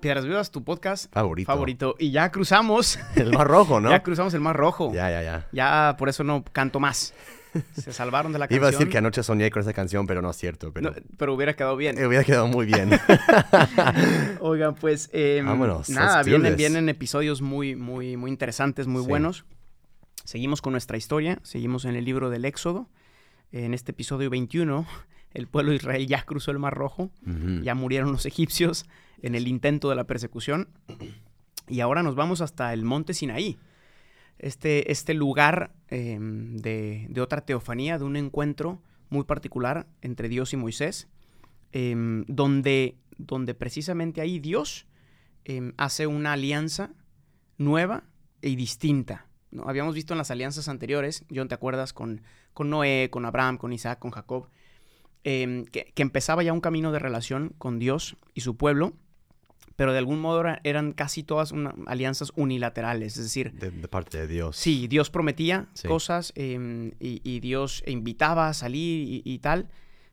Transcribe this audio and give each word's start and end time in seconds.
Piedras 0.00 0.24
Vivas, 0.24 0.50
tu 0.50 0.64
podcast 0.64 1.12
Favorito. 1.12 1.46
favorito. 1.46 1.94
Y 1.98 2.10
ya 2.10 2.30
cruzamos, 2.30 2.98
El 3.16 3.32
Mar 3.32 3.46
Rojo, 3.46 3.80
¿no? 3.80 3.90
ya 3.90 4.02
cruzamos 4.02 4.34
el 4.34 4.40
Mar 4.40 4.56
Rojo. 4.56 4.92
ya, 4.94 5.10
ya, 5.10 5.22
ya. 5.22 5.48
Ya 5.52 5.96
por 5.98 6.08
eso 6.08 6.24
no 6.24 6.44
canto 6.44 6.80
más. 6.80 7.14
Se 7.72 7.92
salvaron 7.92 8.32
de 8.32 8.38
la 8.40 8.48
canción. 8.48 8.58
Iba 8.62 8.68
a 8.68 8.70
decir 8.72 8.88
que 8.88 8.98
anoche 8.98 9.22
soñé 9.22 9.50
con 9.50 9.62
esa 9.62 9.72
canción, 9.72 10.06
pero 10.06 10.20
no 10.22 10.30
es 10.30 10.36
cierto. 10.36 10.72
Pero 10.72 10.90
No, 10.90 10.96
pero 11.16 11.34
hubiera 11.34 11.54
quedado 11.54 11.76
bien. 11.76 11.94
me 11.96 12.06
hubiera 12.06 12.24
quedado 12.24 12.48
muy 12.48 12.66
bien. 12.66 12.90
Oigan, 14.40 14.74
pues 14.74 15.08
eh, 15.12 15.42
Vámonos, 15.44 15.88
nada, 15.88 16.22
vienen, 16.22 16.56
vienen 16.56 16.88
episodios 16.88 17.42
muy, 17.42 17.76
muy, 17.76 18.16
muy 18.16 18.30
interesantes, 18.30 18.86
muy 18.86 19.02
Sí. 19.02 19.08
buenos. 19.08 19.44
Seguimos 20.24 20.62
con 20.62 20.72
nuestra 20.72 20.96
historia, 20.96 21.38
seguimos 21.42 21.84
en 21.84 21.96
el 21.96 22.04
libro 22.04 22.30
del 22.30 22.44
Éxodo. 22.44 22.88
En 23.52 23.72
este 23.72 23.92
episodio 23.92 24.30
21, 24.30 24.84
el 25.34 25.48
pueblo 25.48 25.70
de 25.70 25.76
Israel 25.76 26.06
ya 26.06 26.22
cruzó 26.22 26.50
el 26.52 26.58
Mar 26.58 26.74
Rojo, 26.74 27.10
ya 27.62 27.74
murieron 27.74 28.12
los 28.12 28.24
egipcios 28.24 28.86
en 29.20 29.34
el 29.34 29.48
intento 29.48 29.90
de 29.90 29.96
la 29.96 30.04
persecución. 30.04 30.68
Y 31.68 31.80
ahora 31.80 32.02
nos 32.02 32.14
vamos 32.14 32.40
hasta 32.40 32.72
el 32.72 32.84
monte 32.84 33.14
Sinaí, 33.14 33.58
este, 34.38 34.92
este 34.92 35.14
lugar 35.14 35.72
eh, 35.88 36.18
de, 36.20 37.06
de 37.08 37.20
otra 37.20 37.40
teofanía, 37.40 37.98
de 37.98 38.04
un 38.04 38.16
encuentro 38.16 38.82
muy 39.08 39.24
particular 39.24 39.86
entre 40.02 40.28
Dios 40.28 40.52
y 40.52 40.56
Moisés, 40.56 41.08
em, 41.72 42.24
donde, 42.26 42.98
donde 43.16 43.54
precisamente 43.54 44.20
ahí 44.20 44.38
Dios 44.38 44.86
em, 45.44 45.72
hace 45.76 46.06
una 46.06 46.32
alianza 46.34 46.92
nueva 47.58 48.04
y 48.42 48.56
distinta. 48.56 49.26
¿no? 49.50 49.68
Habíamos 49.68 49.94
visto 49.94 50.14
en 50.14 50.18
las 50.18 50.30
alianzas 50.30 50.68
anteriores, 50.68 51.24
John, 51.34 51.48
¿te 51.48 51.54
acuerdas? 51.54 51.92
Con, 51.92 52.22
con 52.52 52.70
Noé, 52.70 53.08
con 53.10 53.24
Abraham, 53.24 53.56
con 53.56 53.72
Isaac, 53.72 53.98
con 53.98 54.10
Jacob, 54.10 54.48
em, 55.24 55.64
que, 55.64 55.92
que 55.94 56.02
empezaba 56.02 56.42
ya 56.42 56.52
un 56.52 56.60
camino 56.60 56.92
de 56.92 56.98
relación 56.98 57.54
con 57.58 57.78
Dios 57.78 58.16
y 58.34 58.42
su 58.42 58.56
pueblo, 58.56 58.92
pero 59.76 59.92
de 59.92 59.98
algún 59.98 60.20
modo 60.20 60.40
era- 60.40 60.60
eran 60.62 60.92
casi 60.92 61.22
todas 61.24 61.50
una- 61.50 61.74
alianzas 61.86 62.32
unilaterales, 62.36 63.16
es 63.16 63.24
decir, 63.24 63.52
de, 63.54 63.70
de 63.70 63.88
parte 63.88 64.18
de 64.18 64.26
Dios. 64.28 64.56
Sí, 64.56 64.86
Dios 64.86 65.10
prometía 65.10 65.66
Sí. 65.74 65.88
cosas 65.88 66.32
em, 66.36 66.92
y, 67.00 67.20
y 67.24 67.40
Dios 67.40 67.82
invitaba 67.86 68.48
a 68.48 68.54
salir 68.54 69.08
y, 69.08 69.22
y 69.24 69.38
tal, 69.40 69.68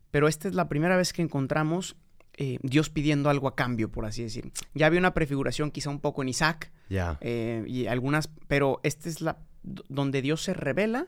pero 0.09 0.28
esta 0.28 0.48
es 0.48 0.56
la 0.56 0.67
primera 0.67 0.98
vez 0.98 1.14
que 1.14 1.22
encontramos 1.22 1.95
eh, 2.38 2.58
Dios 2.64 2.89
pidiendo 2.89 3.30
algo 3.30 3.48
a 3.50 3.56
cambio, 3.56 3.92
por 3.92 4.06
así 4.06 4.23
decir. 4.23 4.52
Ya 4.73 4.88
había 4.88 5.00
una 5.00 5.14
prefiguración 5.14 5.70
quizá 5.70 5.89
un 5.89 6.00
poco 6.00 6.22
en 6.23 6.30
Isaac 6.30 6.72
Ya. 6.89 7.17
eh, 7.22 7.64
y 7.67 7.86
algunas, 7.88 8.30
pero 8.48 8.80
esta 8.84 9.09
es 9.09 9.22
la 9.22 9.38
donde 9.89 10.22
Dios 10.23 10.42
se 10.42 10.54
revela 10.56 11.08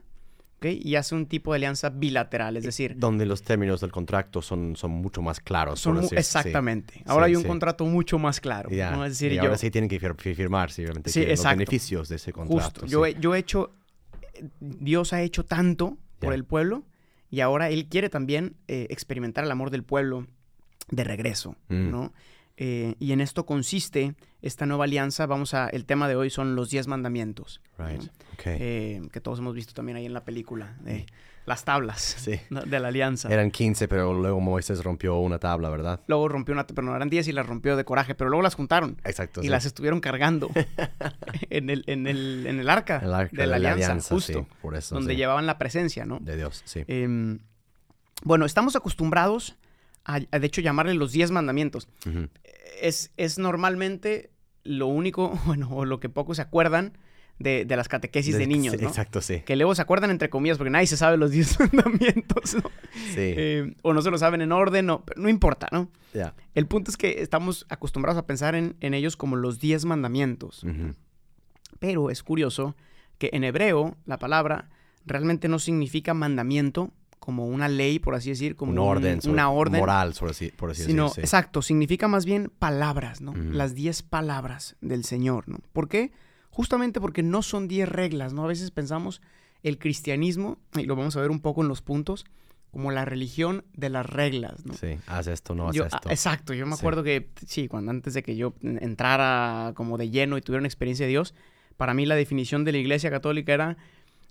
¿ok? 0.71 0.79
y 0.81 0.95
hace 0.95 1.15
un 1.15 1.25
tipo 1.25 1.51
de 1.51 1.57
alianza 1.57 1.89
bilateral, 1.89 2.57
es 2.57 2.63
decir, 2.63 2.95
Donde 2.97 3.25
los 3.25 3.43
términos 3.43 3.81
del 3.81 3.91
contrato 3.91 4.41
son, 4.41 4.75
son 4.75 4.91
mucho 4.91 5.21
más 5.21 5.39
claros. 5.39 5.79
son 5.79 5.95
decir, 5.95 6.09
sí. 6.11 6.15
exactamente. 6.17 7.01
Ahora 7.05 7.25
Sí, 7.25 7.31
hay 7.31 7.35
un 7.35 7.41
sí. 7.43 7.47
contrato 7.47 7.85
mucho 7.85 8.17
más 8.19 8.39
claro. 8.39 8.69
Ya. 8.69 8.91
¿no? 8.91 9.05
Es 9.05 9.13
decir, 9.13 9.31
y 9.31 9.35
yo, 9.35 9.41
ahora 9.43 9.57
sí 9.57 9.69
tienen 9.71 9.89
que 9.89 9.99
fir- 9.99 10.15
fir- 10.15 10.35
firmar, 10.35 10.69
obviamente, 10.71 11.09
Sí, 11.11 11.21
que 11.21 11.27
los 11.31 11.43
beneficios 11.43 12.09
de 12.09 12.15
ese 12.15 12.31
contrato. 12.33 12.81
Justo. 12.81 12.85
Yo, 12.85 13.05
he, 13.05 13.15
yo 13.19 13.35
he 13.35 13.39
hecho, 13.39 13.71
Dios 14.59 15.13
ha 15.13 15.21
hecho 15.21 15.43
tanto 15.45 15.97
por 16.19 16.33
el 16.33 16.45
pueblo 16.45 16.83
y 17.29 17.41
ahora 17.41 17.69
Él 17.69 17.87
quiere 17.89 18.09
también 18.09 18.55
eh, 18.67 18.87
experimentar 18.89 19.43
el 19.43 19.51
amor 19.51 19.69
del 19.71 19.83
pueblo 19.83 20.27
de 20.89 21.03
regreso, 21.03 21.55
Mm. 21.69 21.89
¿no? 21.91 22.13
Eh, 22.57 22.95
y 22.99 23.11
en 23.13 23.21
esto 23.21 23.45
consiste 23.45 24.13
esta 24.41 24.65
nueva 24.65 24.83
alianza. 24.83 25.25
Vamos 25.25 25.53
a, 25.53 25.67
el 25.69 25.85
tema 25.85 26.07
de 26.07 26.15
hoy 26.15 26.29
son 26.29 26.55
los 26.55 26.69
diez 26.69 26.87
mandamientos, 26.87 27.61
Right. 27.79 28.03
eh, 28.45 29.01
que 29.11 29.19
todos 29.21 29.39
hemos 29.39 29.55
visto 29.55 29.73
también 29.73 29.97
ahí 29.97 30.05
en 30.05 30.13
la 30.13 30.23
película, 30.23 30.77
de 30.81 31.07
las 31.45 31.65
tablas 31.65 31.99
Sí. 32.19 32.39
¿no? 32.51 32.61
de 32.61 32.79
la 32.79 32.89
alianza. 32.89 33.27
Eran 33.33 33.49
15, 33.49 33.87
pero 33.87 34.13
luego 34.13 34.39
Moisés 34.39 34.83
rompió 34.83 35.15
una 35.17 35.39
tabla, 35.39 35.69
¿verdad? 35.71 35.99
Luego 36.07 36.27
rompió 36.29 36.53
una, 36.53 36.67
pero 36.67 36.83
no 36.83 36.95
eran 36.95 37.09
10 37.09 37.27
y 37.27 37.31
las 37.31 37.45
rompió 37.47 37.75
de 37.75 37.83
coraje, 37.85 38.13
pero 38.13 38.29
luego 38.29 38.43
las 38.43 38.53
juntaron 38.53 38.97
Exacto. 39.03 39.41
y 39.41 39.45
sí. 39.45 39.49
las 39.49 39.65
estuvieron 39.65 39.99
cargando 39.99 40.49
en, 41.49 41.69
el, 41.71 41.83
en, 41.87 42.05
el, 42.05 42.45
en 42.47 42.59
el 42.59 42.69
arca, 42.69 42.99
El 43.03 43.13
arca 43.15 43.35
de 43.35 43.47
la 43.47 43.55
alianza, 43.55 44.13
justo, 44.13 44.45
por 44.61 44.75
eso. 44.75 44.93
donde 44.95 45.15
llevaban 45.15 45.47
la 45.47 45.57
presencia, 45.57 46.05
¿no? 46.05 46.19
De 46.19 46.35
Dios, 46.37 46.61
sí. 46.65 46.83
Em, 46.87 47.39
bueno, 48.23 48.45
estamos 48.45 48.75
acostumbrados 48.75 49.57
a, 50.05 50.19
a, 50.31 50.39
de 50.39 50.47
hecho, 50.47 50.61
llamarle 50.61 50.93
los 50.95 51.11
10 51.11 51.31
mandamientos. 51.31 51.87
Es, 52.81 53.11
es 53.17 53.37
normalmente 53.39 54.31
lo 54.63 54.87
único, 54.87 55.29
bueno, 55.45 55.69
o 55.71 55.85
lo 55.85 55.99
que 55.99 56.09
pocos 56.09 56.37
se 56.37 56.41
acuerdan 56.43 56.97
de, 57.39 57.65
de 57.65 57.75
las 57.75 57.87
catequesis 57.89 58.33
de, 58.33 58.39
De- 58.41 58.47
niños. 58.47 58.73
Exacto, 58.75 59.19
sí. 59.21 59.41
Que 59.45 59.55
luego 59.55 59.73
se 59.75 59.81
acuerdan 59.81 60.11
entre 60.11 60.29
comillas 60.29 60.57
porque 60.57 60.69
nadie 60.69 60.87
se 60.87 60.97
sabe 60.97 61.17
los 61.17 61.31
10 61.31 61.57
mandamientos, 61.73 62.55
¿no? 62.55 62.61
Sí. 62.93 63.15
Eh, 63.17 63.75
o 63.81 63.93
no 63.93 64.01
se 64.01 64.11
lo 64.11 64.17
saben 64.17 64.41
en 64.41 64.51
orden, 64.51 64.89
o- 64.91 65.03
pero 65.03 65.21
no 65.21 65.29
importa, 65.29 65.67
¿no? 65.71 65.89
El 66.53 66.67
punto 66.67 66.91
es 66.91 66.97
que 66.97 67.21
estamos 67.23 67.65
acostumbrados 67.69 68.19
a 68.19 68.27
pensar 68.27 68.53
en, 68.53 68.75
en 68.81 68.93
ellos 68.93 69.17
como 69.17 69.35
los 69.35 69.59
10 69.59 69.85
mandamientos. 69.85 70.63
Pero 71.79 72.09
es 72.11 72.21
curioso 72.23 72.75
que 73.17 73.31
en 73.33 73.43
hebreo 73.43 73.97
la 74.05 74.19
palabra 74.19 74.69
realmente 75.05 75.47
no 75.47 75.57
significa 75.59 76.13
mandamiento 76.13 76.91
como 77.23 77.47
una 77.47 77.69
ley, 77.69 77.99
por 77.99 78.15
así 78.15 78.29
decir, 78.31 78.55
como 78.57 78.73
Un 78.73 78.79
orden. 78.79 79.21
sobre- 79.21 79.33
una 79.33 79.49
orden, 79.49 79.79
Moral, 79.79 80.13
por 80.19 80.29
así, 80.31 80.49
por 80.51 80.71
así 80.71 80.83
sino, 80.83 81.03
decir. 81.03 81.15
sí. 81.15 81.21
exacto, 81.21 81.61
significa 81.61 82.07
más 82.09 82.25
bien 82.25 82.51
palabras, 82.59 83.21
¿no? 83.21 83.33
Las 83.33 83.75
diez 83.75 84.03
palabras 84.03 84.75
del 84.81 85.05
Señor, 85.05 85.47
¿no? 85.47 85.59
¿Por 85.71 85.87
qué? 85.87 86.11
Justamente 86.49 86.99
porque 86.99 87.23
no 87.23 87.41
son 87.41 87.67
diez 87.67 87.87
reglas, 87.87 88.33
¿no? 88.33 88.43
A 88.43 88.47
veces 88.47 88.71
pensamos 88.71 89.21
el 89.63 89.77
cristianismo, 89.79 90.57
y 90.75 90.83
lo 90.83 90.95
vamos 90.97 91.15
a 91.15 91.21
ver 91.21 91.31
un 91.31 91.39
poco 91.39 91.61
en 91.61 91.69
los 91.69 91.81
puntos, 91.81 92.25
como 92.71 92.91
la 92.91 93.05
religión 93.05 93.63
de 93.73 93.89
las 93.89 94.05
reglas, 94.05 94.65
¿no? 94.65 94.73
Sí, 94.73 94.97
haz 95.07 95.27
esto, 95.27 95.55
no 95.55 95.69
haz 95.69 95.75
Yo- 95.75 95.85
esto. 95.85 96.09
exacto, 96.09 96.53
yo 96.53 96.65
me 96.65 96.75
Sí. 96.75 96.79
acuerdo 96.79 97.03
que, 97.03 97.29
sí, 97.47 97.67
cuando 97.67 97.91
antes 97.91 98.13
de 98.15 98.23
que 98.23 98.35
yo 98.35 98.53
entrara 98.63 99.73
como 99.75 99.97
de 99.97 100.09
lleno 100.09 100.37
y 100.37 100.41
tuviera 100.41 100.59
una 100.59 100.67
experiencia 100.67 101.05
de 101.05 101.11
Dios, 101.11 101.33
para 101.77 101.93
mí 101.93 102.05
la 102.05 102.15
definición 102.15 102.63
de 102.65 102.71
la 102.71 102.77
Iglesia 102.79 103.09
Católica 103.09 103.53
era 103.53 103.77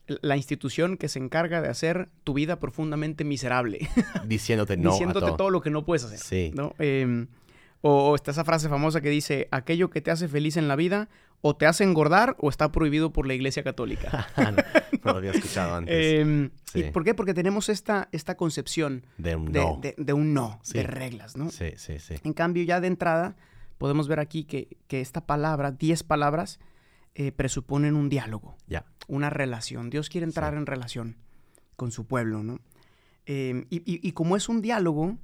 la 0.06 0.36
institución 0.36 0.96
que 0.96 1.08
se 1.08 1.18
encarga 1.18 1.60
de 1.62 1.68
hacer 1.68 2.08
tu 2.24 2.34
vida 2.34 2.58
profundamente 2.58 3.24
miserable, 3.24 3.88
Diciéndote 4.26 4.76
no 4.76 4.90
diciéndote 4.92 5.24
a 5.26 5.28
todo. 5.28 5.36
todo. 5.36 5.50
lo 5.50 5.60
que 5.60 5.70
no 5.70 5.84
puedes 5.84 6.04
hacer. 6.04 6.18
Sí. 6.18 6.50
¿no? 6.54 6.74
Eh, 6.78 7.26
o, 7.82 8.10
o 8.10 8.14
está 8.14 8.30
esa 8.32 8.44
frase 8.44 8.68
famosa 8.68 9.00
que 9.00 9.10
dice, 9.10 9.48
aquello 9.50 9.90
que 9.90 10.00
te 10.00 10.10
hace 10.10 10.28
feliz 10.28 10.56
en 10.56 10.68
la 10.68 10.76
vida, 10.76 11.08
o 11.40 11.56
te 11.56 11.66
hace 11.66 11.82
engordar, 11.82 12.36
o 12.38 12.48
está 12.48 12.70
prohibido 12.70 13.12
por 13.12 13.26
la 13.26 13.34
Iglesia 13.34 13.64
Católica. 13.64 14.28
no 15.04 15.12
lo 15.12 15.18
había 15.18 15.32
escuchado 15.32 15.74
antes. 15.76 15.94
Eh, 15.96 16.50
¿Y 16.74 16.82
Sí. 16.84 16.90
por 16.92 17.02
qué? 17.04 17.14
Porque 17.14 17.34
tenemos 17.34 17.68
esta, 17.68 18.08
esta 18.12 18.36
concepción 18.36 19.04
de 19.18 19.34
un 19.36 19.50
de, 19.52 19.60
no. 19.60 19.78
de- 19.82 19.94
de 19.98 20.12
un 20.12 20.32
no, 20.34 20.60
Sí. 20.62 20.78
de 20.78 20.84
reglas, 20.84 21.36
¿no? 21.36 21.50
Sí, 21.50 21.72
sí, 21.76 21.98
sí. 21.98 22.14
En 22.22 22.32
cambio, 22.32 22.62
ya 22.64 22.80
de 22.80 22.86
entrada, 22.86 23.36
podemos 23.78 24.06
ver 24.06 24.20
aquí 24.20 24.44
que, 24.44 24.68
que 24.86 25.00
esta 25.00 25.26
palabra, 25.26 25.72
10 25.72 26.04
palabras, 26.04 26.60
eh, 27.16 27.30
presuponen 27.32 27.94
un 27.96 28.08
diálogo, 28.08 28.56
Ya. 28.68 28.86
Una 29.08 29.30
relación. 29.30 29.90
Dios 29.90 30.08
quiere 30.08 30.26
entrar 30.26 30.52
Sí. 30.54 30.58
en 30.58 30.66
relación 30.66 31.16
con 31.76 31.90
su 31.92 32.06
pueblo, 32.06 32.42
¿no? 32.42 32.60
Eh, 33.26 33.66
y, 33.70 33.76
y- 33.78 34.00
y 34.06 34.12
como 34.12 34.36
es 34.36 34.48
un 34.48 34.62
diálogo, 34.62 35.16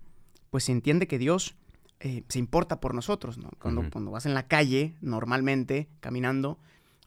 pues 0.51 0.65
se 0.65 0.73
entiende 0.73 1.07
que 1.07 1.19
Dios 1.19 1.55
eh, 2.01 2.23
se 2.29 2.39
importa 2.39 2.81
por 2.81 2.95
nosotros, 2.95 3.39
¿no? 3.39 3.51
Cuando, 3.59 3.83
cuando 3.91 4.13
vas 4.13 4.25
en 4.25 4.33
la 4.33 4.47
calle, 4.47 4.95
normalmente, 5.01 5.89
caminando, 5.99 6.59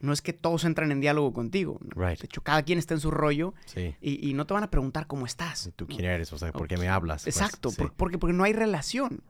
no 0.01 0.11
es 0.11 0.21
que 0.21 0.33
todos 0.33 0.65
entran 0.65 0.91
en 0.91 0.99
diálogo 0.99 1.31
contigo. 1.31 1.79
¿no? 1.81 1.89
Right. 2.07 2.19
De 2.19 2.25
hecho, 2.25 2.41
cada 2.43 2.61
quien 2.63 2.77
está 2.77 2.93
en 2.95 2.99
su 2.99 3.09
rollo 3.09 3.53
Sí. 3.67 3.95
y, 4.01 4.29
y 4.29 4.33
no 4.33 4.45
te 4.45 4.53
van 4.53 4.63
a 4.63 4.69
preguntar 4.69 5.07
cómo 5.07 5.25
estás. 5.25 5.71
¿Tú 5.77 5.87
quién 5.87 6.03
eres? 6.03 6.33
O 6.33 6.37
sea, 6.37 6.51
¿por 6.51 6.67
qué 6.67 6.75
me 6.75 6.89
hablas? 6.89 7.23
Pues, 7.23 7.37
Exacto, 7.37 7.69
sí. 7.69 7.77
por- 7.77 7.93
porque, 7.93 8.17
porque 8.17 8.33
no 8.33 8.43
hay 8.43 8.51
relación. 8.51 9.21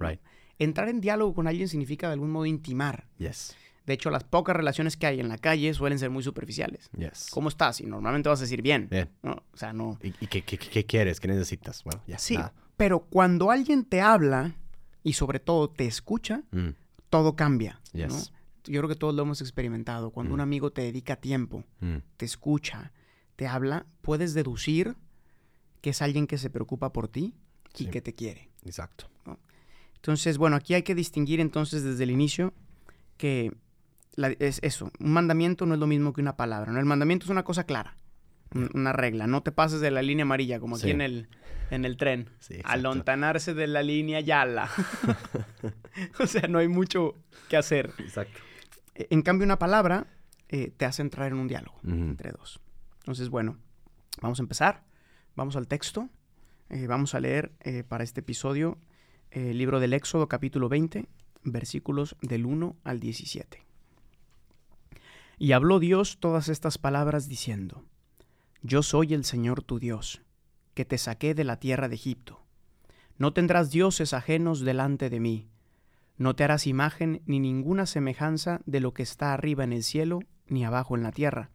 Entrar 0.58 0.90
en 0.90 1.00
diálogo 1.02 1.34
con 1.36 1.48
alguien 1.48 1.68
significa 1.68 2.08
de 2.08 2.14
algún 2.14 2.32
modo 2.32 2.46
intimar. 2.48 3.06
Yes. 3.20 3.56
De 3.86 3.94
hecho, 3.94 4.10
las 4.12 4.24
pocas 4.24 4.56
relaciones 4.56 4.96
que 4.96 5.08
hay 5.08 5.20
en 5.20 5.28
la 5.28 5.38
calle 5.38 5.74
suelen 5.74 5.98
ser 6.00 6.10
muy 6.12 6.22
superficiales. 6.24 6.90
Yes. 6.98 7.28
¿Cómo 7.32 7.50
estás? 7.50 7.82
Y 7.82 7.86
normalmente 7.88 8.30
vas 8.30 8.40
a 8.40 8.44
decir 8.44 8.62
bien. 8.62 8.88
Bien. 8.90 9.10
¿no? 9.24 9.44
O 9.52 9.58
sea, 9.58 9.74
no. 9.74 9.98
¿Y, 10.04 10.10
y 10.20 10.28
qué, 10.28 10.44
qué- 10.44 10.58
qué 10.58 10.86
quieres? 10.86 11.20
¿Qué 11.20 11.28
necesitas? 11.28 11.84
Bueno, 11.84 12.02
ya. 12.08 12.18
Sí, 12.20 12.36
nada. 12.38 12.54
pero 12.78 13.00
cuando 13.02 13.50
alguien 13.52 13.84
te 13.86 14.00
habla 14.02 14.56
y 15.04 15.14
sobre 15.14 15.40
todo 15.40 15.70
te 15.70 15.86
escucha, 15.88 16.44
Mm, 16.52 16.70
todo 17.10 17.36
cambia. 17.36 17.82
¿no? 17.94 18.08
Yes. 18.08 18.32
Yo 18.66 18.80
creo 18.80 18.88
que 18.88 18.96
todos 18.96 19.16
lo 19.16 19.24
hemos 19.24 19.42
experimentado. 19.42 20.12
Cuando 20.12 20.32
Mm. 20.32 20.36
un 20.36 20.42
amigo 20.42 20.72
te 20.72 20.84
dedica 20.84 21.16
tiempo, 21.16 21.64
mm, 21.80 21.98
te 22.18 22.26
escucha, 22.26 22.92
te 23.36 23.48
habla, 23.48 23.88
puedes 24.02 24.36
deducir 24.36 24.96
que 25.82 25.90
es 25.90 26.02
alguien 26.04 26.28
que 26.28 26.38
se 26.38 26.52
preocupa 26.52 26.94
por 26.94 27.08
ti 27.08 27.34
y 27.76 27.86
Sí. 27.86 27.90
que 27.90 28.02
te 28.02 28.14
quiere. 28.14 28.52
Exacto. 28.64 29.08
Entonces, 29.96 30.38
bueno, 30.38 30.56
aquí 30.56 30.74
hay 30.76 30.84
que 30.84 30.96
distinguir 30.96 31.40
entonces 31.40 31.84
desde 31.84 32.04
el 32.04 32.12
inicio 32.12 32.54
que 33.18 33.52
la- 34.16 34.36
es 34.40 34.60
eso, 34.64 34.92
un 35.00 35.12
mandamiento 35.12 35.66
no 35.66 35.74
es 35.76 35.80
lo 35.80 35.88
mismo 35.88 36.14
que 36.14 36.22
una 36.22 36.36
palabra, 36.38 36.72
¿no? 36.72 36.80
El 36.80 36.86
mandamiento 36.86 37.26
es 37.26 37.30
una 37.30 37.44
cosa 37.44 37.66
clara, 37.66 37.96
un- 38.54 38.70
una 38.74 38.94
regla, 38.94 39.28
no 39.28 39.42
te 39.44 39.52
pases 39.52 39.80
de 39.82 39.92
la 39.92 40.02
línea 40.02 40.24
amarilla 40.24 40.60
como 40.60 40.76
aquí 40.76 40.92
en 40.92 41.02
el, 41.02 41.28
en 41.70 41.86
el 41.86 41.98
tren. 41.98 42.30
Sí. 42.40 42.60
Alontanarse 42.64 43.54
de 43.54 43.68
la 43.68 43.82
línea 43.84 44.20
Yala. 44.20 44.70
o 46.20 46.28
sea, 46.28 46.48
no 46.48 46.60
hay 46.60 46.68
mucho 46.68 47.16
que 47.50 47.58
hacer. 47.58 47.92
Exacto. 48.00 48.40
E- 48.96 49.08
En 49.10 49.22
cambio, 49.22 49.46
una 49.46 49.60
palabra 49.60 50.08
eh, 50.50 50.72
te 50.76 50.86
hace 50.86 51.02
entrar 51.02 51.32
en 51.32 51.38
un 51.38 51.48
diálogo 51.48 51.80
entre 51.86 52.32
dos. 52.32 52.60
Entonces, 53.00 53.30
bueno, 53.30 53.58
vamos 54.22 54.40
a 54.40 54.44
empezar. 54.44 54.84
Vamos 55.36 55.56
al 55.56 55.68
texto. 55.68 56.10
Eh, 56.70 56.88
vamos 56.88 57.16
a 57.16 57.20
leer 57.22 57.52
eh, 57.62 57.84
para 57.84 58.04
este 58.04 58.20
episodio 58.20 58.78
el 59.32 59.58
libro 59.58 59.80
del 59.80 59.94
Éxodo, 59.94 60.28
capítulo 60.28 60.68
20, 60.68 61.08
versículos 61.44 62.18
del 62.22 62.46
1 62.46 62.76
al 62.84 63.00
17. 63.00 63.66
Y 65.42 65.54
habló 65.54 65.80
Dios 65.80 66.20
todas 66.20 66.50
estas 66.50 66.78
palabras 66.78 67.28
diciendo, 67.28 67.84
Yo 68.62 68.84
soy 68.84 69.16
el 69.16 69.26
Señor 69.26 69.64
tu 69.64 69.80
Dios, 69.80 70.22
que 70.76 70.86
te 70.86 71.00
saqué 71.00 71.34
de 71.34 71.44
la 71.44 71.60
tierra 71.60 71.90
de 71.90 71.96
Egipto. 71.96 72.44
No 73.18 73.34
tendrás 73.34 73.72
dioses 73.72 74.14
ajenos 74.14 74.60
delante 74.60 75.10
de 75.10 75.20
mí. 75.20 75.50
No 76.16 76.36
te 76.36 76.44
harás 76.44 76.68
imagen 76.68 77.24
ni 77.26 77.40
ninguna 77.40 77.88
semejanza 77.88 78.62
de 78.68 78.82
lo 78.82 78.94
que 78.94 79.02
está 79.02 79.34
arriba 79.34 79.64
en 79.64 79.74
el 79.74 79.82
cielo, 79.82 80.20
ni 80.46 80.64
abajo 80.64 80.96
en 80.96 81.02
la 81.02 81.12
tierra, 81.12 81.50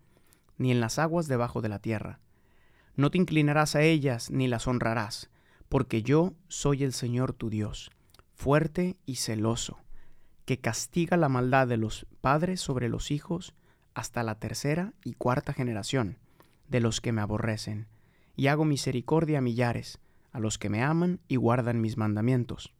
ni 0.58 0.72
en 0.72 0.80
las 0.80 0.98
aguas 0.98 1.28
debajo 1.28 1.62
de 1.62 1.68
la 1.68 1.78
tierra. 1.78 2.18
No 2.96 3.12
te 3.12 3.18
inclinarás 3.18 3.76
a 3.76 3.82
ellas, 3.82 4.32
ni 4.32 4.48
las 4.48 4.66
honrarás, 4.66 5.30
porque 5.68 6.02
yo 6.02 6.34
soy 6.48 6.82
el 6.82 6.92
Señor 6.92 7.34
tu 7.34 7.50
Dios, 7.50 7.92
fuerte 8.34 8.96
y 9.06 9.14
celoso, 9.14 9.78
que 10.44 10.58
castiga 10.58 11.16
la 11.16 11.28
maldad 11.28 11.68
de 11.68 11.76
los 11.76 12.08
padres 12.20 12.60
sobre 12.60 12.88
los 12.88 13.12
hijos 13.12 13.54
hasta 13.96 14.22
la 14.22 14.34
tercera 14.34 14.92
y 15.04 15.14
cuarta 15.14 15.54
generación 15.54 16.18
de 16.68 16.80
los 16.80 17.00
que 17.00 17.12
me 17.12 17.22
aborrecen, 17.22 17.86
y 18.36 18.48
hago 18.48 18.66
misericordia 18.66 19.38
a 19.38 19.40
millares, 19.40 20.00
a 20.32 20.38
los 20.38 20.58
que 20.58 20.68
me 20.68 20.82
aman 20.82 21.18
y 21.28 21.36
guardan 21.36 21.80
mis 21.80 21.96
mandamientos. 21.96 22.74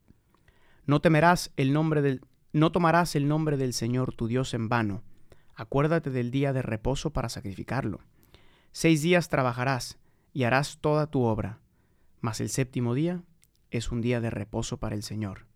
No 0.85 1.01
temerás 1.01 1.53
el 1.57 1.73
nombre 1.73 2.03
del 2.03 2.21
no 2.53 2.71
tomarás 2.71 3.17
el 3.17 3.29
nombre 3.29 3.57
del 3.57 3.73
Señor 3.73 4.15
tu 4.15 4.29
Dios 4.29 4.53
en 4.53 4.69
vano. 4.69 5.03
Acuérdate 5.55 6.11
del 6.11 6.31
día 6.31 6.53
de 6.53 6.61
reposo 6.61 7.11
para 7.11 7.31
sacrificarlo. 7.31 8.01
Seis 8.73 9.01
días 9.01 9.31
trabajarás 9.31 9.99
y 10.35 10.45
harás 10.45 10.79
toda 10.83 11.07
tu 11.07 11.23
obra, 11.23 11.61
mas 12.21 12.43
el 12.43 12.51
séptimo 12.51 12.93
día 12.93 13.23
es 13.71 13.91
un 13.91 14.03
día 14.03 14.21
de 14.21 14.29
reposo 14.29 14.77
para 14.77 14.95
el 14.95 15.03
Señor. 15.03 15.47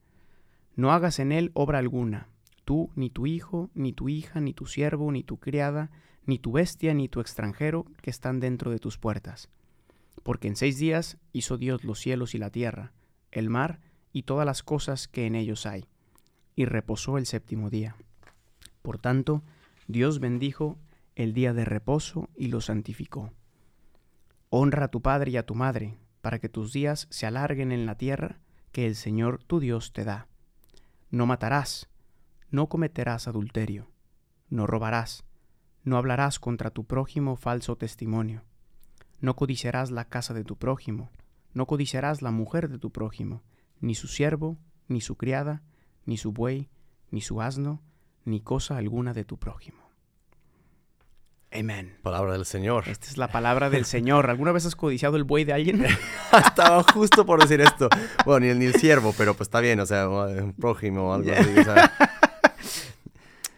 No 0.74 0.90
hagas 0.92 1.18
en 1.18 1.32
él 1.32 1.50
obra 1.52 1.78
alguna, 1.78 2.28
tú, 2.70 2.92
ni 2.94 3.10
tu 3.10 3.26
hijo, 3.26 3.68
ni 3.74 3.92
tu 3.92 4.08
hija, 4.08 4.40
ni 4.40 4.54
tu 4.54 4.64
siervo, 4.64 5.10
ni 5.10 5.24
tu 5.24 5.40
criada, 5.40 5.90
ni 6.24 6.38
tu 6.38 6.52
bestia, 6.52 6.94
ni 6.94 7.08
tu 7.08 7.18
extranjero 7.18 7.84
que 8.00 8.10
están 8.10 8.38
dentro 8.38 8.70
de 8.70 8.78
tus 8.78 8.96
puertas. 8.96 9.48
Porque 10.22 10.46
en 10.46 10.54
seis 10.54 10.78
días 10.78 11.18
hizo 11.32 11.58
Dios 11.58 11.82
los 11.82 11.98
cielos 11.98 12.36
y 12.36 12.38
la 12.38 12.50
tierra, 12.50 12.92
el 13.32 13.50
mar 13.50 13.80
y 14.12 14.22
todas 14.22 14.46
las 14.46 14.62
cosas 14.62 15.08
que 15.08 15.26
en 15.26 15.34
ellos 15.34 15.66
hay, 15.66 15.88
y 16.54 16.64
reposó 16.64 17.18
el 17.18 17.26
séptimo 17.26 17.70
día. 17.70 17.96
Por 18.82 18.98
tanto, 18.98 19.42
Dios 19.88 20.20
bendijo 20.20 20.78
el 21.16 21.34
día 21.34 21.52
de 21.52 21.64
reposo 21.64 22.28
y 22.36 22.50
lo 22.50 22.60
santificó. 22.60 23.32
Honra 24.48 24.84
a 24.84 24.90
tu 24.92 25.02
padre 25.02 25.32
y 25.32 25.38
a 25.38 25.44
tu 25.44 25.56
madre, 25.56 25.98
para 26.20 26.38
que 26.38 26.48
tus 26.48 26.72
días 26.72 27.08
se 27.10 27.26
alarguen 27.26 27.72
en 27.72 27.84
la 27.84 27.96
tierra 27.96 28.38
que 28.70 28.86
el 28.86 28.94
Señor 28.94 29.42
tu 29.42 29.58
Dios 29.58 29.92
te 29.92 30.04
da. 30.04 30.28
No 31.10 31.26
matarás, 31.26 31.89
no 32.50 32.68
cometerás 32.68 33.28
adulterio, 33.28 33.90
no 34.48 34.66
robarás, 34.66 35.24
no 35.84 35.96
hablarás 35.96 36.38
contra 36.38 36.70
tu 36.70 36.84
prójimo 36.84 37.36
falso 37.36 37.76
testimonio, 37.76 38.42
no 39.20 39.36
codiciarás 39.36 39.90
la 39.90 40.06
casa 40.06 40.34
de 40.34 40.44
tu 40.44 40.56
prójimo, 40.56 41.10
no 41.54 41.66
codiciarás 41.66 42.22
la 42.22 42.30
mujer 42.30 42.68
de 42.68 42.78
tu 42.78 42.90
prójimo, 42.90 43.42
ni 43.80 43.94
su 43.94 44.08
siervo, 44.08 44.58
ni 44.88 45.00
su 45.00 45.16
criada, 45.16 45.62
ni 46.04 46.16
su 46.16 46.32
buey, 46.32 46.68
ni 47.10 47.20
su 47.20 47.40
asno, 47.40 47.80
ni 48.24 48.40
cosa 48.40 48.76
alguna 48.76 49.14
de 49.14 49.24
tu 49.24 49.38
prójimo. 49.38 49.78
Amén. 51.52 51.96
Palabra 52.02 52.34
del 52.34 52.46
Señor. 52.46 52.84
Esta 52.86 53.06
es 53.06 53.16
la 53.16 53.26
palabra 53.26 53.70
del 53.70 53.84
Señor. 53.84 54.30
¿Alguna 54.30 54.52
vez 54.52 54.66
has 54.66 54.76
codiciado 54.76 55.16
el 55.16 55.24
buey 55.24 55.44
de 55.44 55.52
alguien? 55.52 55.84
Estaba 56.32 56.82
justo 56.84 57.26
por 57.26 57.40
decir 57.40 57.60
esto. 57.60 57.88
Bueno, 58.24 58.46
ni 58.46 58.52
el, 58.52 58.58
ni 58.60 58.66
el 58.66 58.74
siervo, 58.74 59.12
pero 59.18 59.34
pues 59.34 59.48
está 59.48 59.58
bien, 59.58 59.80
o 59.80 59.86
sea, 59.86 60.08
un 60.08 60.52
prójimo 60.52 61.10
o 61.10 61.12
algo 61.12 61.32
así. 61.32 61.58
O 61.58 61.64
sea, 61.64 61.92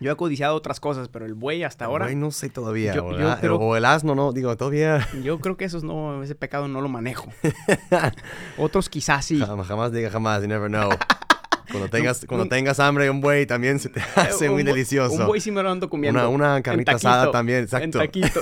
Yo 0.02 0.12
he 0.12 0.16
codiciado 0.16 0.54
otras 0.54 0.80
cosas, 0.80 1.08
pero 1.08 1.24
el 1.26 1.34
buey 1.34 1.62
hasta 1.62 1.84
ahora, 1.86 2.06
güey, 2.06 2.16
no 2.16 2.30
sé 2.30 2.48
todavía. 2.50 2.94
Yo- 2.94 3.06
o, 3.06 3.12
yo 3.12 3.18
la- 3.18 3.40
creo- 3.40 3.56
o 3.56 3.76
el 3.76 3.84
asno, 3.84 4.14
no, 4.14 4.32
digo, 4.32 4.56
todavía 4.56 5.06
yo 5.22 5.38
creo 5.40 5.56
que 5.56 5.64
esos 5.64 5.84
no, 5.84 6.22
ese 6.22 6.34
pecado 6.34 6.68
no 6.68 6.80
lo 6.80 6.88
manejo. 6.88 7.30
Otros 8.58 8.88
quizás 8.88 9.24
sí. 9.24 9.38
jamás, 9.40 9.66
jamás 9.66 9.92
diga 9.92 10.10
jamás, 10.10 10.42
you 10.42 10.48
never 10.48 10.68
know. 10.68 10.90
Cuando 11.70 11.88
tengas, 11.88 12.26
cuando 12.26 12.42
un- 12.42 12.48
tengas 12.50 12.80
hambre, 12.80 13.08
un 13.08 13.20
buey 13.22 13.46
también 13.46 13.78
se 13.78 13.88
te 13.88 14.02
hace 14.16 14.50
muy 14.50 14.62
delicioso. 14.62 15.14
Un 15.14 15.26
buey 15.26 15.40
sí 15.40 15.50
me 15.50 15.62
lo 15.62 15.70
ando 15.70 15.88
comiendo. 15.88 16.18
Una, 16.20 16.28
una 16.28 16.56
En 16.58 16.62
carnita 16.62 16.92
taquito, 16.92 17.08
asada 17.08 17.30
también, 17.30 17.58
En 17.60 17.64
exacto. 17.64 17.98
taquito. 17.98 18.40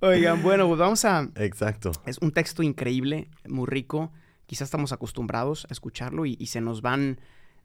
Oigan, 0.00 0.42
bueno, 0.42 0.68
pues 0.68 0.78
vamos 0.78 1.04
a... 1.04 1.28
Exacto. 1.36 1.92
Es 2.06 2.18
un 2.18 2.30
texto 2.30 2.62
increíble, 2.62 3.28
muy 3.48 3.66
rico. 3.66 4.12
Quizás 4.46 4.66
estamos 4.66 4.92
acostumbrados 4.92 5.66
a 5.70 5.72
escucharlo 5.72 6.26
y, 6.26 6.36
y 6.38 6.46
se 6.48 6.60
nos 6.60 6.82
van 6.82 7.18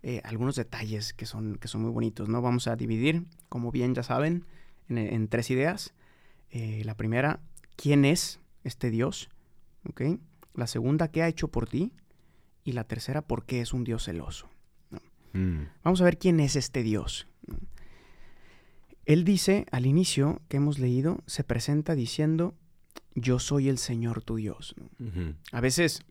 eh, 0.04 0.22
algunos 0.24 0.56
detalles 0.56 1.14
que 1.14 1.26
son, 1.26 1.56
que 1.56 1.68
son 1.68 1.82
muy 1.82 1.92
bonitos, 1.92 2.30
¿no? 2.30 2.42
Vamos 2.42 2.68
a 2.68 2.76
dividir, 2.76 3.26
como 3.50 3.72
bien 3.72 3.96
ya 3.96 4.04
saben, 4.04 4.46
en, 4.90 4.98
en 4.98 5.28
tres 5.28 5.50
ideas. 5.52 5.94
Eh, 6.50 6.82
la 6.86 6.96
primera, 6.96 7.40
¿quién 7.76 8.06
es 8.06 8.40
este 8.64 8.90
Dios? 8.90 9.30
La 10.54 10.68
segunda, 10.68 11.10
¿qué 11.10 11.24
ha 11.24 11.28
hecho 11.28 11.48
por 11.50 11.68
ti? 11.68 11.94
Y 12.64 12.74
la 12.74 12.84
tercera, 12.84 13.22
¿por 13.22 13.46
qué 13.46 13.62
es 13.62 13.74
un 13.74 13.84
Dios 13.84 14.04
celoso? 14.06 14.50
Mm, 15.34 15.64
Vamos 15.84 16.02
a 16.02 16.06
ver 16.06 16.18
quién 16.18 16.40
es 16.40 16.56
este 16.56 16.84
Dios. 16.84 17.28
Él 19.06 19.24
dice 19.24 19.66
al 19.72 19.86
inicio 19.86 20.42
que 20.50 20.58
hemos 20.58 20.80
leído, 20.80 21.24
se 21.26 21.44
presenta 21.44 21.96
diciendo, 21.96 22.56
yo 23.16 23.40
soy 23.40 23.70
el 23.70 23.78
Señor 23.78 24.22
tu 24.22 24.36
Dios. 24.36 24.76
A 25.52 25.62
veces, 25.62 26.02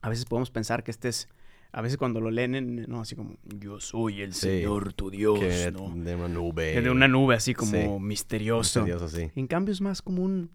a 0.00 0.08
veces 0.08 0.24
podemos 0.24 0.50
pensar 0.50 0.84
que 0.84 0.90
este 0.90 1.08
es, 1.08 1.28
a 1.76 1.82
veces 1.82 1.98
cuando 1.98 2.20
lo 2.20 2.30
leen, 2.30 2.54
en- 2.54 2.82
no, 2.88 3.00
así 3.00 3.16
como, 3.16 3.36
yo 3.58 3.80
soy 3.80 4.22
el 4.22 4.32
Sí, 4.32 4.40
Señor 4.48 4.92
tu 4.92 5.10
Dios, 5.10 5.40
Que 5.40 5.72
¿no? 5.72 5.92
de 5.94 6.14
una 6.14 6.28
nube. 6.28 6.72
Que 6.72 6.80
de 6.82 6.90
una 6.90 7.08
nube 7.08 7.34
así 7.34 7.52
como 7.54 7.72
Sí. 7.72 7.88
misterioso. 8.00 8.80
Misterioso, 8.84 9.08
sí. 9.08 9.30
En 9.34 9.46
cambio 9.46 9.72
es 9.72 9.80
más 9.80 10.00
como 10.00 10.22
un, 10.22 10.50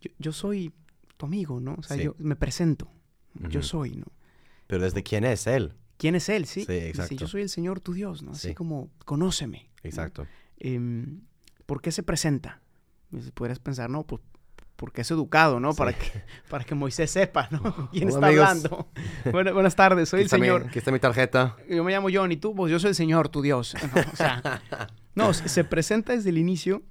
yo, 0.00 0.10
yo 0.18 0.32
soy 0.32 0.72
tu 1.16 1.26
amigo, 1.26 1.60
¿no? 1.60 1.74
O 1.78 1.82
sea, 1.82 1.96
yo 1.96 2.14
me 2.18 2.36
presento, 2.36 2.90
yo 3.50 3.62
soy, 3.62 3.96
¿no? 3.96 4.06
Pero 4.66 4.82
desde 4.84 5.02
quién 5.02 5.24
es 5.24 5.46
él. 5.46 5.74
¿Quién 5.96 6.14
es 6.14 6.30
Él? 6.30 6.46
Sí, 6.46 6.60
Sí, 6.64 6.72
Dice, 6.72 6.88
exacto. 6.88 7.14
yo 7.16 7.26
soy 7.28 7.42
el 7.42 7.50
Señor 7.50 7.80
tu 7.80 7.92
Dios, 7.92 8.22
¿no? 8.22 8.30
Así 8.30 8.48
Sí. 8.48 8.54
como, 8.54 8.88
conóceme. 9.04 9.68
¿no? 9.82 9.88
Exacto. 9.88 10.26
Em, 10.56 11.20
¿Por 11.66 11.82
qué 11.82 11.92
se 11.92 12.02
presenta? 12.02 12.62
Pues, 13.10 13.30
Podrías 13.32 13.58
pensar, 13.58 13.90
no, 13.90 14.04
pues 14.06 14.22
porque 14.80 15.02
es 15.02 15.10
educado, 15.10 15.60
¿no? 15.60 15.72
Sí. 15.72 15.78
Para, 15.78 15.92
que, 15.92 16.22
para 16.48 16.64
que 16.64 16.74
Moisés 16.74 17.10
sepa, 17.10 17.48
¿no? 17.50 17.90
¿Quién 17.92 18.04
Hola, 18.08 18.14
está 18.14 18.26
amigos. 18.28 18.46
hablando? 18.48 18.88
Buena- 19.30 19.52
buenas 19.52 19.76
tardes, 19.76 20.08
soy 20.08 20.20
el 20.20 20.24
está 20.24 20.38
mi- 20.38 20.46
Señor. 20.46 20.64
Aquí 20.68 20.78
está 20.78 20.90
mi 20.90 20.98
tarjeta. 20.98 21.54
Yo 21.68 21.84
me 21.84 21.92
llamo 21.92 22.08
John 22.10 22.32
y 22.32 22.36
tú, 22.38 22.54
pues 22.54 22.72
yo 22.72 22.78
soy 22.80 22.88
el 22.88 22.94
Señor, 22.94 23.28
tu 23.28 23.42
Dios. 23.42 23.74
No, 23.94 24.00
o 24.12 24.16
sea, 24.16 24.62
no, 25.14 25.34
se 25.34 25.50
se 25.50 25.64
presenta 25.64 26.14
desde 26.14 26.30
el 26.30 26.38
inicio 26.38 26.82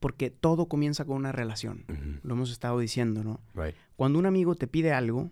porque 0.00 0.30
todo 0.30 0.64
comienza 0.66 1.04
con 1.04 1.16
una 1.16 1.30
relación. 1.30 1.84
Lo 2.22 2.34
hemos 2.34 2.50
estado 2.50 2.78
diciendo, 2.78 3.22
¿no? 3.22 3.40
Right. 3.54 3.74
Cuando 3.96 4.18
un 4.18 4.24
amigo 4.24 4.54
te 4.54 4.66
pide 4.66 4.94
algo, 4.94 5.30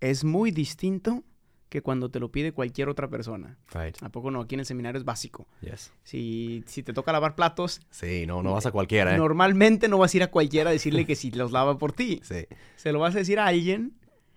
es 0.00 0.24
muy 0.24 0.50
distinto 0.52 1.22
que 1.68 1.82
cuando 1.82 2.10
te 2.10 2.20
lo 2.20 2.30
pide 2.30 2.52
cualquier 2.52 2.88
otra 2.88 3.08
persona. 3.08 3.56
Right. 3.74 3.96
¿A 4.02 4.08
poco 4.08 4.30
no? 4.30 4.40
Aquí 4.40 4.54
en 4.54 4.60
el 4.60 4.66
seminario 4.66 4.98
es 4.98 5.04
básico. 5.04 5.46
Yes. 5.60 5.92
Si, 6.04 6.62
si 6.66 6.82
te 6.82 6.92
toca 6.92 7.12
lavar 7.12 7.34
platos, 7.34 7.80
Sí, 7.90 8.24
no, 8.26 8.42
no 8.42 8.52
vas 8.52 8.66
a 8.66 8.70
cualquiera, 8.70 9.14
¿eh? 9.14 9.18
normalmente 9.18 9.88
no 9.88 9.98
vas 9.98 10.14
a 10.14 10.16
ir 10.16 10.22
a 10.22 10.30
cualquiera 10.30 10.70
a 10.70 10.72
decirle 10.72 11.04
que 11.06 11.16
si 11.16 11.30
los 11.32 11.52
lava 11.52 11.78
por 11.78 11.92
ti. 11.92 12.20
Sí. 12.22 12.46
Se 12.76 12.92
lo 12.92 13.00
vas 13.00 13.14
a 13.14 13.18
decir 13.18 13.38
a 13.40 13.46
alguien, 13.46 13.94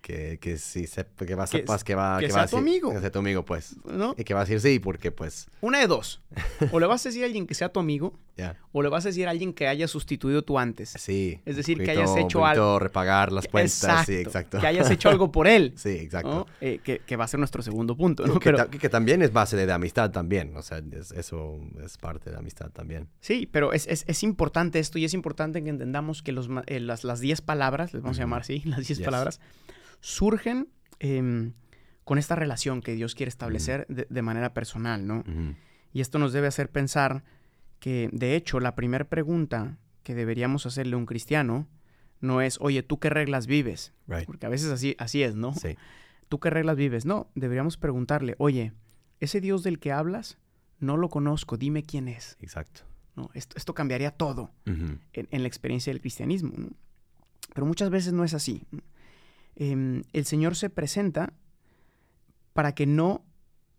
Que, 0.09 0.39
que 0.39 0.57
sí 0.57 0.85
sep- 0.87 1.23
que 1.23 1.35
va, 1.35 1.43
Que- 1.45 1.59
sepas 1.59 1.83
que 1.83 1.93
va, 1.93 2.17
que 2.17 2.25
que 2.25 2.31
sea 2.31 2.39
va 2.41 2.45
a 2.45 2.47
tu 2.47 2.57
amigo. 2.57 2.91
Que 2.91 2.99
sea 2.99 3.11
tu 3.11 3.19
amigo, 3.19 3.45
pues. 3.45 3.75
¿no? 3.85 4.15
Y 4.17 4.23
que 4.23 4.33
va 4.33 4.39
a 4.39 4.43
decir 4.43 4.59
sí, 4.59 4.79
porque 4.79 5.11
pues, 5.11 5.45
Una 5.61 5.77
de 5.79 5.85
dos. 5.85 6.19
O 6.71 6.79
le 6.79 6.87
vas 6.87 7.05
a 7.05 7.09
decir 7.09 7.21
a 7.21 7.27
alguien 7.27 7.45
que 7.45 7.53
sea 7.53 7.69
tu 7.69 7.79
amigo, 7.79 8.17
ya. 8.35 8.57
o 8.71 8.81
le 8.81 8.89
vas 8.89 9.05
a 9.05 9.09
decir 9.09 9.27
a 9.27 9.29
alguien 9.29 9.53
que 9.53 9.67
haya 9.67 9.87
sustituido 9.87 10.41
tú 10.41 10.57
antes. 10.57 10.95
Sí. 10.97 11.39
Es 11.45 11.57
decir, 11.57 11.77
un 11.77 11.85
que 11.85 11.91
hayas 11.91 12.09
poquito- 12.09 12.25
hecho 12.25 12.39
poquito 12.39 12.45
algo. 12.63 12.79
repagar 12.79 13.31
las 13.31 13.47
cuentas, 13.47 14.05
sí, 14.07 14.15
exacto. 14.15 14.59
Que 14.59 14.65
hayas 14.65 14.89
hecho 14.89 15.09
algo 15.09 15.31
por 15.31 15.47
él. 15.47 15.73
Sí, 15.77 15.89
exacto. 15.91 16.29
¿no? 16.29 16.47
Eh, 16.59 16.79
que, 16.83 16.99
que 17.05 17.15
va 17.15 17.25
a 17.25 17.27
ser 17.27 17.39
nuestro 17.39 17.61
segundo 17.61 17.95
punto, 17.95 18.25
¿no? 18.25 18.39
que, 18.39 18.45
Pero, 18.45 18.57
ta- 18.57 18.67
que- 18.67 18.89
también 18.89 19.21
es 19.21 19.31
base 19.31 19.55
de, 19.57 19.67
de 19.67 19.73
amistad 19.73 20.09
también, 20.09 20.57
o 20.57 20.63
sea, 20.63 20.81
es- 20.91 21.11
eso 21.11 21.59
es 21.85 21.99
parte 21.99 22.31
de 22.31 22.37
amistad 22.37 22.71
también. 22.71 23.09
sí, 23.19 23.47
pero 23.51 23.73
es, 23.73 23.85
es- 23.85 24.05
es 24.07 24.23
importante 24.23 24.79
esto 24.79 24.97
y 24.97 25.05
es 25.05 25.13
importante 25.13 25.63
que 25.63 25.69
entendamos 25.69 26.23
que 26.23 26.31
los, 26.31 26.49
eh, 26.65 26.79
las, 26.79 27.03
las 27.03 27.19
10 27.19 27.41
palabras, 27.41 27.93
les 27.93 28.01
vamos 28.01 28.17
a 28.17 28.21
llamar 28.21 28.41
así, 28.41 28.61
las 28.65 28.79
10 28.87 28.97
Yes. 28.97 29.05
palabras, 29.05 29.39
surgen 30.01 30.69
em, 30.99 31.53
con 32.03 32.17
esta 32.17 32.35
relación 32.35 32.81
que 32.81 32.95
Dios 32.95 33.15
quiere 33.15 33.29
establecer 33.29 33.85
de, 33.87 34.07
de 34.09 34.21
manera 34.21 34.53
personal, 34.53 35.05
¿no? 35.05 35.23
Y 35.93 36.01
esto 36.01 36.19
nos 36.19 36.33
debe 36.33 36.47
hacer 36.47 36.69
pensar 36.69 37.23
que, 37.79 38.09
de 38.11 38.35
hecho, 38.35 38.59
la 38.59 38.75
primera 38.75 39.05
pregunta 39.05 39.77
que 40.03 40.15
deberíamos 40.15 40.65
hacerle 40.65 40.95
a 40.95 40.97
un 40.97 41.05
cristiano 41.05 41.67
no 42.19 42.41
es, 42.41 42.57
oye, 42.59 42.83
¿tú 42.83 42.99
qué 42.99 43.09
reglas 43.09 43.47
vives? 43.47 43.93
Right. 44.07 44.25
Porque 44.25 44.45
a 44.45 44.49
veces 44.49 44.71
así, 44.71 44.95
así 44.99 45.23
es, 45.23 45.35
¿no? 45.35 45.53
Sí. 45.53 45.77
¿Tú 46.27 46.39
qué 46.39 46.49
reglas 46.49 46.75
vives? 46.75 47.05
No, 47.05 47.29
deberíamos 47.35 47.77
preguntarle, 47.77 48.35
oye, 48.37 48.73
ese 49.19 49.41
Dios 49.41 49.63
del 49.63 49.79
que 49.79 49.91
hablas, 49.91 50.37
no 50.79 50.97
lo 50.97 51.09
conozco, 51.09 51.57
dime 51.57 51.83
quién 51.83 52.07
es. 52.07 52.37
Exacto. 52.41 52.81
¿no? 53.15 53.29
Esto, 53.33 53.57
esto 53.57 53.73
cambiaría 53.73 54.11
todo 54.11 54.51
en, 54.65 54.99
en 55.13 55.41
la 55.41 55.47
experiencia 55.47 55.91
del 55.91 56.01
cristianismo. 56.01 56.53
¿no? 56.55 56.69
Pero 57.53 57.65
muchas 57.65 57.89
veces 57.89 58.13
no 58.13 58.23
es 58.23 58.33
así. 58.33 58.63
Em, 59.59 60.03
el 60.13 60.25
Señor 60.25 60.55
se 60.55 60.69
presenta 60.71 61.33
para 62.53 62.73
que 62.73 62.85
no 62.87 63.23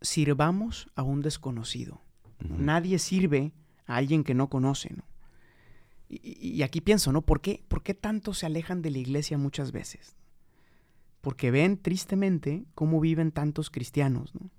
sirvamos 0.00 0.88
a 0.94 1.02
un 1.02 1.20
desconocido. 1.22 2.00
Nadie 2.48 2.98
sirve 2.98 3.52
a 3.86 3.96
alguien 3.96 4.22
que 4.24 4.34
no 4.34 4.48
conoce. 4.48 4.94
¿no? 4.94 5.02
Y, 6.08 6.20
y- 6.22 6.50
y 6.56 6.62
aquí 6.62 6.80
pienso, 6.80 7.12
¿no? 7.12 7.22
¿Por 7.22 7.40
qué, 7.40 7.62
¿Por 7.68 7.82
qué 7.82 7.94
tanto 7.94 8.32
se 8.34 8.46
alejan 8.46 8.80
de 8.82 8.90
la 8.90 8.98
iglesia 8.98 9.36
muchas 9.38 9.72
veces? 9.72 10.14
Porque 11.20 11.50
ven 11.50 11.76
tristemente 11.76 12.64
cómo 12.74 13.00
viven 13.00 13.30
tantos 13.32 13.68
cristianos, 13.70 14.34
¿no? 14.34 14.50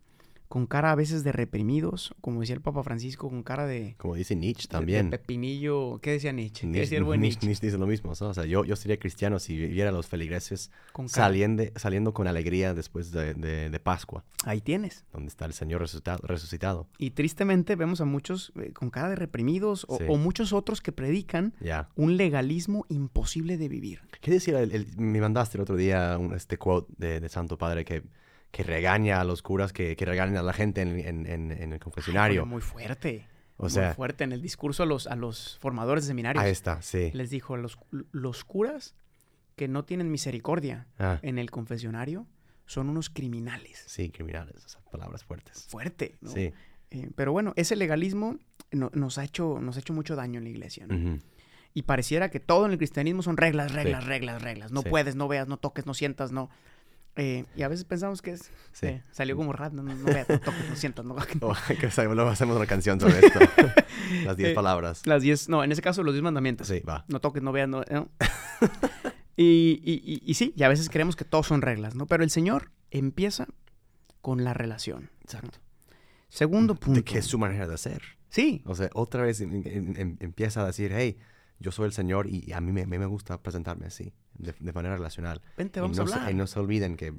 Con 0.51 0.67
cara 0.67 0.91
a 0.91 0.95
veces 0.95 1.23
de 1.23 1.31
reprimidos, 1.31 2.13
como 2.19 2.41
decía 2.41 2.55
el 2.55 2.61
Papa 2.61 2.83
Francisco, 2.83 3.29
con 3.29 3.41
cara 3.41 3.65
de, 3.67 3.95
Como 3.97 4.15
dice 4.15 4.35
Nietzsche 4.35 4.67
también. 4.67 5.09
de 5.09 5.17
pepinillo. 5.17 5.99
¿Qué 6.01 6.11
decía 6.11 6.33
Nietzsche? 6.33 6.61
¿Qué 6.61 6.67
Nietzsche, 6.67 6.81
decía 6.81 6.97
el 6.97 7.05
buen 7.05 7.21
Nietzsche- 7.21 7.23
Nietzsche? 7.23 7.47
Nietzsche 7.47 7.67
dice 7.67 7.77
lo 7.77 7.87
mismo, 7.87 8.11
¿no? 8.19 8.27
O 8.27 8.33
sea, 8.33 8.43
yo, 8.43 8.65
yo 8.65 8.75
sería 8.75 8.97
cristiano 8.99 9.39
si 9.39 9.55
viviera 9.55 9.93
los 9.93 10.07
feligreses 10.07 10.69
Con 10.91 11.07
saliendo, 11.07 11.63
saliendo 11.77 12.13
con 12.13 12.27
alegría 12.27 12.73
después 12.73 13.11
de, 13.13 13.33
de- 13.33 13.69
de 13.69 13.79
Pascua, 13.79 14.25
Ahí 14.43 14.59
tienes. 14.59 15.05
donde 15.13 15.29
está 15.29 15.45
el 15.45 15.53
Señor 15.53 15.79
resucitado. 15.79 16.19
resucitado. 16.27 16.87
Y 16.97 17.11
tristemente 17.11 17.77
vemos 17.77 18.01
a 18.01 18.05
muchos 18.05 18.51
eh, 18.61 18.73
con 18.73 18.89
cara 18.89 19.07
de 19.09 19.15
reprimidos 19.15 19.85
o, 19.87 19.99
Sí. 19.99 20.03
o 20.09 20.17
muchos 20.17 20.51
otros 20.51 20.81
que 20.81 20.91
predican 20.91 21.53
un 21.95 22.17
legalismo 22.17 22.85
imposible 22.89 23.57
de 23.57 23.69
vivir. 23.69 24.01
¿Qué 24.19 24.31
decía? 24.31 24.59
El, 24.59 24.71
el- 24.73 24.97
me 24.97 25.21
mandaste 25.21 25.57
el 25.57 25.61
otro 25.61 25.77
día 25.77 26.17
un, 26.19 26.33
este 26.33 26.57
quote 26.57 26.91
de, 26.97 27.21
de 27.21 27.29
Santo 27.29 27.57
Padre 27.57 27.85
que, 27.85 28.03
que 28.51 28.63
regaña 28.63 29.21
a 29.21 29.23
los 29.23 29.41
curas, 29.41 29.71
que, 29.73 29.95
que 29.95 30.05
regañan 30.05 30.37
a 30.37 30.43
la 30.43 30.53
gente 30.53 30.81
en, 30.81 30.99
en- 30.99 31.25
en- 31.25 31.51
en 31.51 31.73
el 31.73 31.79
confesionario. 31.79 32.45
Muy 32.45 32.61
fuerte. 32.61 33.27
O 33.57 33.63
muy 33.63 33.71
sea- 33.71 33.93
fuerte 33.93 34.23
en 34.23 34.31
el 34.33 34.41
discurso 34.41 34.83
a 34.83 34.85
los, 34.85 35.07
a 35.07 35.15
los 35.15 35.57
formadores 35.59 36.03
de 36.03 36.09
seminarios. 36.09 36.43
Ahí 36.43 36.51
está, 36.51 36.81
sí. 36.81 37.11
Les 37.13 37.29
dijo, 37.29 37.55
los, 37.57 37.77
los 38.11 38.43
curas 38.43 38.95
que 39.55 39.67
no 39.67 39.85
tienen 39.85 40.11
misericordia 40.11 40.87
Ah, 40.99 41.19
en 41.21 41.37
el 41.37 41.51
confesionario 41.51 42.27
son 42.65 42.89
unos 42.89 43.09
criminales. 43.09 43.83
sí, 43.87 44.09
criminales, 44.09 44.55
esas 44.65 44.81
palabras 44.91 45.23
fuertes. 45.23 45.65
Fuerte, 45.69 46.17
¿no? 46.21 46.31
Sí. 46.31 46.51
Eh, 46.89 47.09
pero 47.15 47.31
bueno, 47.31 47.53
ese 47.55 47.75
legalismo 47.75 48.37
no- 48.71 48.89
nos, 48.93 49.17
ha 49.17 49.23
hecho, 49.23 49.59
nos 49.61 49.77
ha 49.77 49.79
hecho 49.79 49.93
mucho 49.93 50.15
daño 50.15 50.39
en 50.39 50.43
la 50.45 50.49
iglesia. 50.49 50.87
Y 51.73 51.83
pareciera 51.83 52.29
que 52.29 52.39
todo 52.41 52.65
en 52.65 52.71
el 52.73 52.77
cristianismo 52.77 53.21
son 53.21 53.37
reglas, 53.37 53.71
Sí. 53.71 53.77
reglas, 53.77 54.05
reglas, 54.05 54.41
reglas. 54.41 54.71
No 54.73 54.81
Sí. 54.81 54.89
puedes, 54.89 55.15
no 55.15 55.27
veas, 55.29 55.47
no 55.47 55.55
toques, 55.57 55.85
no 55.85 55.93
sientas, 55.93 56.31
no. 56.33 56.49
Eh, 57.17 57.43
y 57.57 57.63
a 57.63 57.67
veces 57.67 57.83
pensamos 57.83 58.21
que 58.21 58.31
es, 58.31 58.51
Sí. 58.71 58.87
eh, 58.87 59.03
salió 59.11 59.35
como 59.35 59.51
rat, 59.51 59.73
no, 59.73 59.83
no, 59.83 59.93
no 59.93 60.03
no 60.05 60.39
toques, 60.39 60.69
no 60.69 60.75
sientas, 60.77 61.03
no. 61.05 61.13
Oh, 61.15 61.55
que 61.67 62.05
luego 62.15 62.29
hacemos 62.29 62.55
una 62.55 62.65
canción 62.65 62.99
sobre 63.01 63.19
esto. 63.19 63.39
Las 64.25 64.37
diez 64.37 64.51
Eh, 64.51 64.53
palabras. 64.55 65.05
Las 65.05 65.21
diez, 65.21 65.49
no, 65.49 65.61
en 65.63 65.71
ese 65.73 65.81
caso 65.81 66.03
los 66.03 66.13
diez 66.13 66.23
mandamientos. 66.23 66.67
Sí, 66.67 66.79
va. 66.79 67.03
No 67.09 67.19
toques, 67.19 67.43
no 67.43 67.51
veas, 67.51 67.67
no. 67.67 67.83
no. 67.91 68.09
y, 69.35 69.81
y- 69.83 70.01
y- 70.05 70.21
y 70.25 70.33
sí, 70.35 70.53
y 70.55 70.63
a 70.63 70.69
veces 70.69 70.89
creemos 70.89 71.15
que 71.15 71.25
todos 71.25 71.47
son 71.47 71.61
reglas, 71.61 71.95
¿no? 71.95 72.05
Pero 72.05 72.23
el 72.23 72.29
Señor 72.29 72.71
empieza 72.91 73.47
con 74.21 74.43
la 74.43 74.53
relación. 74.53 75.09
Exacto. 75.21 75.59
Segundo 76.29 76.75
punto. 76.75 76.99
De 76.99 77.03
que 77.03 77.17
es 77.17 77.25
su 77.25 77.37
manera 77.37 77.67
de 77.67 77.77
ser. 77.77 78.01
Sí, 78.29 78.61
O 78.65 78.75
sea, 78.75 78.89
otra 78.93 79.23
vez 79.23 79.41
em- 79.41 79.61
em- 79.65 79.93
em- 79.97 80.17
empieza 80.21 80.61
a 80.61 80.65
decir, 80.67 80.91
hey, 80.95 81.17
yo 81.61 81.71
soy 81.71 81.85
el 81.85 81.93
Señor 81.93 82.27
y 82.27 82.51
a 82.53 82.59
mí 82.61 82.71
me, 82.71 82.85
me 82.85 83.05
gusta 83.05 83.41
presentarme 83.41 83.85
así, 83.87 84.13
de, 84.37 84.53
de 84.59 84.73
manera 84.73 84.95
relacional. 84.95 85.41
vente, 85.57 85.79
y, 85.79 85.81
vamos 85.81 85.97
no 85.97 86.03
a 86.03 86.05
hablar. 86.15 86.31
y 86.31 86.33
no 86.33 86.47
se 86.47 86.59
olviden 86.59 86.97
que 86.97 87.13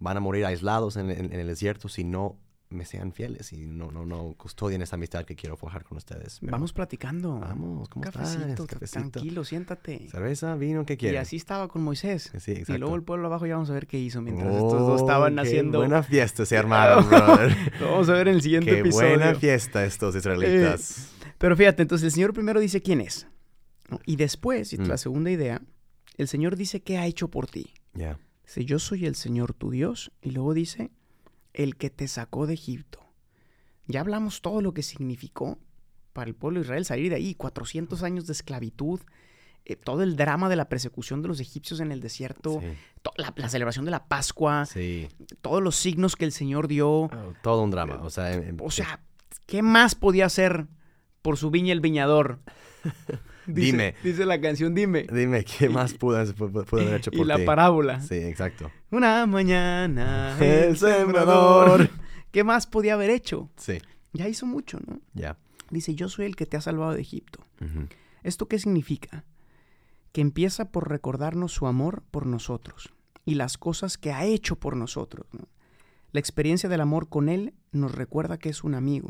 van 0.00 0.16
a 0.16 0.20
morir 0.20 0.44
aislados 0.46 0.96
en, 0.96 1.10
en- 1.10 1.32
en 1.32 1.40
el 1.40 1.46
desierto 1.46 1.88
si 1.88 2.02
no 2.04 2.38
me 2.70 2.84
sean 2.84 3.12
fieles 3.12 3.52
y 3.52 3.66
no, 3.66 3.92
no, 3.92 4.04
no 4.04 4.34
custodien 4.36 4.82
esa 4.82 4.96
amistad 4.96 5.24
que 5.24 5.36
quiero 5.36 5.56
forjar 5.56 5.84
con 5.84 5.96
ustedes. 5.96 6.38
Pero 6.40 6.50
Vamos 6.50 6.72
platicando. 6.72 7.38
Vamos, 7.38 7.88
¿cómo 7.88 8.02
Cafecito, 8.02 8.48
estás? 8.48 8.66
Cafecito. 8.66 9.10
tranquilo, 9.10 9.44
siéntate. 9.44 10.08
Cerveza, 10.10 10.56
vino, 10.56 10.84
¿qué 10.84 10.94
Y 10.94 10.96
quieres? 10.96 11.20
así 11.20 11.36
estaba 11.36 11.68
con 11.68 11.82
Moisés. 11.84 12.32
Sí, 12.40 12.50
Y 12.50 12.54
exacto. 12.60 12.78
luego 12.80 12.96
el 12.96 13.02
pueblo 13.04 13.26
abajo 13.28 13.46
ya 13.46 13.54
vamos 13.54 13.70
a 13.70 13.74
ver 13.74 13.86
qué 13.86 14.00
hizo 14.00 14.20
mientras 14.22 14.52
estos 14.52 14.72
dos 14.80 15.00
estaban 15.02 15.38
Oh, 15.38 15.42
haciendo. 15.42 15.72
Qué 15.72 15.86
buena 15.86 16.02
fiesta 16.02 16.44
se 16.44 16.56
armaron, 16.58 17.08
brother. 17.08 17.56
Lo 17.80 17.92
vamos 17.92 18.08
a 18.08 18.12
ver 18.14 18.26
en 18.28 18.34
el 18.36 18.42
siguiente 18.42 18.70
qué 18.72 18.78
episodio. 18.80 19.06
Eh, 19.08 19.16
buena 19.18 19.34
fiesta 19.36 19.84
estos 19.84 20.16
israelitas. 20.16 21.10
Pero 21.38 21.56
fíjate, 21.56 21.82
entonces 21.82 22.06
el 22.06 22.12
Señor 22.12 22.32
primero 22.32 22.58
dice 22.58 22.82
quién 22.82 23.00
es. 23.02 23.28
¿No? 23.88 24.00
Y 24.06 24.16
después, 24.16 24.72
y 24.72 24.78
Mm. 24.78 24.86
la 24.86 24.96
segunda 24.98 25.30
idea, 25.30 25.62
el 26.16 26.28
Señor 26.28 26.56
dice 26.56 26.82
qué 26.82 26.98
ha 26.98 27.06
hecho 27.06 27.28
por 27.28 27.46
ti. 27.46 27.72
Ya. 27.94 28.18
Dice, 28.44 28.64
yo 28.64 28.78
soy 28.78 29.06
el 29.06 29.14
Señor 29.14 29.54
tu 29.54 29.70
Dios. 29.70 30.10
Y 30.22 30.30
luego 30.32 30.54
dice, 30.54 30.90
el 31.52 31.76
que 31.76 31.90
te 31.90 32.08
sacó 32.08 32.46
de 32.46 32.54
Egipto. 32.54 33.00
Ya 33.86 34.00
hablamos 34.00 34.40
todo 34.42 34.60
lo 34.62 34.72
que 34.74 34.82
significó 34.82 35.58
para 36.12 36.28
el 36.28 36.34
pueblo 36.34 36.60
de 36.60 36.64
Israel 36.64 36.84
salir 36.84 37.10
de 37.10 37.16
ahí. 37.16 37.34
400 37.34 38.02
años 38.02 38.26
de 38.26 38.32
esclavitud. 38.32 39.00
eh, 39.66 39.76
todo 39.76 40.02
el 40.02 40.14
drama 40.16 40.50
de 40.50 40.56
la 40.56 40.68
persecución 40.68 41.22
de 41.22 41.28
los 41.28 41.40
egipcios 41.40 41.80
en 41.80 41.90
el 41.90 42.00
desierto. 42.02 42.60
Sí. 42.60 42.66
la, 43.16 43.32
la 43.34 43.48
celebración 43.48 43.86
de 43.86 43.92
la 43.92 44.06
Pascua. 44.08 44.66
sí. 44.66 45.08
Todos 45.40 45.62
los 45.62 45.74
signos 45.76 46.16
que 46.16 46.26
el 46.26 46.32
Señor 46.32 46.68
dio. 46.68 46.90
Oh, 47.04 47.32
todo 47.42 47.62
un 47.62 47.70
drama. 47.70 47.94
O 48.02 48.10
sea, 48.10 48.34
em- 48.34 48.42
em- 48.50 48.56
O 48.60 48.70
sea, 48.70 49.00
¿qué 49.46 49.62
más 49.62 49.94
podía 49.94 50.26
hacer 50.26 50.66
por 51.22 51.38
su 51.38 51.50
viña 51.50 51.72
el 51.72 51.80
viñador? 51.80 52.40
Dice- 53.46 53.72
Dime. 53.72 53.94
Dice 54.02 54.24
la 54.26 54.40
canción, 54.40 54.74
dime. 54.74 55.06
Dime, 55.12 55.44
¿qué 55.44 55.68
más 55.68 55.94
pudo, 55.94 56.16
haber 56.16 56.28
hecho 56.94 57.10
por 57.10 57.20
Y 57.20 57.24
la 57.24 57.36
ti? 57.36 57.44
parábola. 57.44 58.00
Sí, 58.00 58.14
exacto. 58.16 58.70
Una 58.90 59.26
mañana 59.26 60.36
El 60.40 60.76
sembrador. 60.76 61.90
¿Qué 62.30 62.42
más 62.44 62.66
podía 62.66 62.94
haber 62.94 63.10
hecho? 63.10 63.48
Sí, 63.56 63.78
Ya 64.12 64.28
hizo 64.28 64.46
mucho, 64.46 64.78
¿no? 64.86 65.00
ya. 65.14 65.36
Dice, 65.70 65.94
yo 65.94 66.08
soy 66.08 66.26
el 66.26 66.36
que 66.36 66.46
te 66.46 66.56
ha 66.56 66.60
salvado 66.60 66.92
de 66.94 67.00
Egipto. 67.00 67.40
¿Esto 68.22 68.46
qué 68.48 68.58
significa? 68.58 69.24
Que 70.12 70.20
empieza 70.20 70.70
por 70.70 70.88
recordarnos 70.88 71.52
su 71.52 71.66
amor 71.66 72.02
por 72.10 72.26
nosotros 72.26 72.92
y 73.24 73.34
las 73.34 73.58
cosas 73.58 73.98
que 73.98 74.12
ha 74.12 74.24
hecho 74.24 74.56
por 74.56 74.76
nosotros. 74.76 75.26
¿no? 75.32 75.48
La 76.12 76.20
experiencia 76.20 76.68
del 76.68 76.80
amor 76.80 77.08
con 77.08 77.28
Él 77.28 77.54
nos 77.72 77.92
recuerda 77.94 78.38
que 78.38 78.50
es 78.50 78.62
un 78.62 78.74
amigo. 78.74 79.08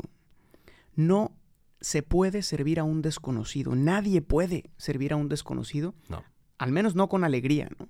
No 0.95 1.34
se 1.81 2.01
puede 2.03 2.41
servir 2.41 2.79
a 2.79 2.83
un 2.83 3.01
desconocido. 3.01 3.75
Nadie 3.75 4.21
puede 4.21 4.69
servir 4.77 5.13
a 5.13 5.15
un 5.15 5.29
desconocido. 5.29 5.93
No. 6.09 6.23
Al 6.57 6.71
menos 6.71 6.95
no 6.95 7.09
con 7.09 7.23
alegría, 7.23 7.69
¿no? 7.79 7.89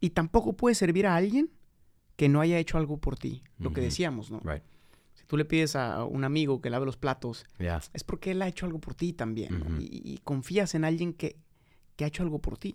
Y 0.00 0.10
tampoco 0.10 0.54
puede 0.54 0.74
servir 0.74 1.06
a 1.06 1.14
alguien 1.16 1.50
que 2.16 2.28
no 2.28 2.40
haya 2.40 2.58
hecho 2.58 2.78
algo 2.78 2.96
por 2.98 3.16
ti. 3.16 3.42
Lo 3.58 3.72
que 3.72 3.80
decíamos, 3.82 4.30
¿no? 4.30 4.40
Right. 4.40 4.62
Si 5.14 5.24
tú 5.26 5.36
le 5.36 5.44
pides 5.44 5.76
a 5.76 6.04
un 6.04 6.24
amigo 6.24 6.60
que 6.62 6.70
lave 6.70 6.86
los 6.86 6.96
platos, 6.96 7.44
es 7.92 8.04
porque 8.04 8.30
él 8.30 8.40
ha 8.42 8.48
hecho 8.48 8.64
algo 8.66 8.78
por 8.80 8.94
ti 8.94 9.12
también. 9.12 9.76
y, 9.78 10.02
y 10.14 10.18
confías 10.18 10.74
en 10.74 10.84
alguien 10.84 11.12
que, 11.12 11.36
que 11.96 12.04
ha 12.04 12.08
hecho 12.08 12.22
algo 12.22 12.40
por 12.40 12.56
ti. 12.58 12.74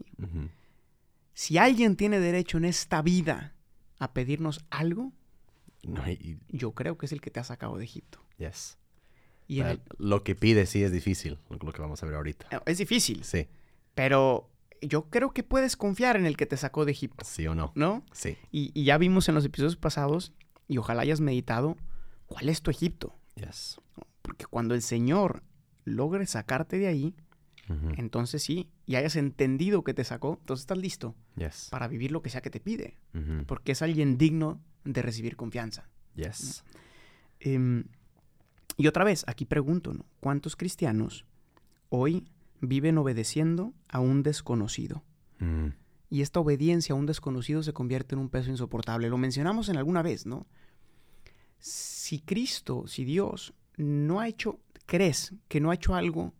Si 1.34 1.58
alguien 1.58 1.96
tiene 1.96 2.20
derecho 2.20 2.58
en 2.58 2.66
esta 2.66 3.02
vida 3.02 3.56
a 4.00 4.14
pedirnos 4.14 4.64
algo, 4.70 5.12
No, 5.84 6.08
y- 6.10 6.40
yo 6.50 6.72
creo 6.74 6.98
que 6.98 7.08
es 7.08 7.12
el 7.12 7.22
que 7.22 7.32
te 7.32 7.40
ha 7.40 7.44
sacado 7.44 7.78
de 7.78 7.84
Egipto. 7.84 8.20
yes. 8.38 8.78
Y 9.48 9.60
en 9.62 9.66
Ah, 9.68 9.72
el- 9.72 9.82
Lo 9.98 10.24
que 10.24 10.36
pide 10.36 10.66
sí 10.66 10.84
es 10.84 10.92
difícil, 10.92 11.38
lo 11.50 11.72
que 11.72 11.82
vamos 11.82 12.02
a 12.02 12.06
ver 12.06 12.16
ahorita. 12.16 12.48
eh, 12.52 12.60
es 12.66 12.78
difícil, 12.80 13.24
Sí, 13.24 13.48
pero 13.94 14.50
yo 14.82 15.10
creo 15.10 15.32
que 15.32 15.44
puedes 15.44 15.75
confiar 15.78 16.16
en 16.18 16.25
el 16.25 16.36
que 16.38 16.46
te 16.46 16.58
sacó 16.58 16.86
de 16.86 16.92
Egipto, 16.92 17.24
sí 17.25 17.48
o 17.48 17.56
no. 17.56 17.72
¿no? 17.75 18.04
Sí, 18.12 18.38
Y, 18.52 18.72
y 18.74 18.86
ya 18.86 18.98
vimos 18.98 19.30
en 19.30 19.36
los 19.36 19.46
episodios 19.46 19.75
pasados, 19.78 20.34
y 20.68 20.78
ojalá 20.80 21.02
hayas 21.04 21.22
meditado, 21.22 21.78
cuál 22.28 22.50
es 22.50 22.62
tu 22.62 22.72
Egipto. 22.72 23.16
yes. 23.36 23.80
Porque 24.22 24.46
cuando 24.48 24.74
el 24.74 24.82
Señor 24.82 25.44
logre 25.84 26.25
sacarte 26.25 26.80
de 26.80 26.88
ahí, 26.88 27.16
entonces 27.98 28.44
sí, 28.44 28.70
y 28.86 28.96
hayas 28.96 29.16
entendido 29.16 29.84
que 29.84 29.94
te 29.96 30.04
sacó, 30.04 30.38
entonces 30.40 30.62
estás 30.64 30.78
listo 30.78 31.16
Yes. 31.36 31.68
para 31.72 31.88
vivir 31.88 32.12
lo 32.12 32.22
que 32.22 32.30
sea 32.30 32.42
que 32.42 32.50
te 32.52 32.60
pide. 32.60 32.98
Porque 33.48 33.72
es 33.74 33.82
alguien 33.84 34.18
digno 34.18 34.62
de 34.84 35.02
recibir 35.02 35.36
confianza. 35.36 35.88
Yes. 36.16 36.64
Em, 37.40 37.86
y 38.77 38.88
otra 38.88 39.03
vez, 39.03 39.24
aquí 39.27 39.46
pregunto, 39.46 39.94
¿no? 39.94 40.05
¿Cuántos 40.20 40.55
cristianos 40.55 41.25
hoy 41.89 42.27
viven 42.62 42.98
obedeciendo 42.98 43.74
a 43.88 44.00
un 44.00 44.24
desconocido? 44.24 45.03
Mm. 45.39 45.70
Y 46.10 46.22
esta 46.22 46.39
obediencia 46.39 46.94
a 46.94 46.98
un 46.98 47.05
desconocido 47.05 47.63
se 47.63 47.74
convierte 47.74 48.15
en 48.15 48.20
un 48.20 48.29
peso 48.29 48.50
insoportable. 48.50 49.10
Lo 49.10 49.17
mencionamos 49.17 49.70
en 49.70 49.77
alguna 49.77 50.01
vez, 50.01 50.25
¿no? 50.25 50.46
Si 51.60 52.20
Cristo, 52.20 52.86
si 52.88 53.05
Dios 53.05 53.53
no 53.77 54.20
ha 54.20 54.27
hecho, 54.27 54.60
crees 54.86 55.34
que 55.48 55.60
no 55.60 55.72
ha 55.72 55.75
hecho 55.75 55.96
algo 55.96 56.34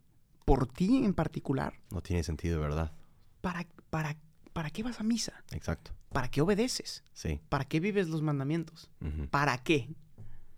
por 0.45 0.67
ti 0.67 1.03
en 1.03 1.13
particular, 1.13 1.73
No 1.89 2.01
tiene 2.01 2.23
sentido, 2.23 2.61
¿verdad? 2.61 2.93
¿para, 3.41 3.65
para, 3.89 4.15
¿para 4.53 4.69
qué 4.69 4.83
vas 4.83 4.99
a 4.99 5.03
misa? 5.03 5.43
Exacto. 5.51 5.91
¿Para 6.09 6.29
qué 6.29 6.41
obedeces? 6.41 7.03
Sí. 7.13 7.41
¿Para 7.49 7.65
qué 7.65 7.79
vives 7.79 8.07
los 8.07 8.21
mandamientos? 8.21 8.89
¿Para 9.31 9.57
qué? 9.57 9.89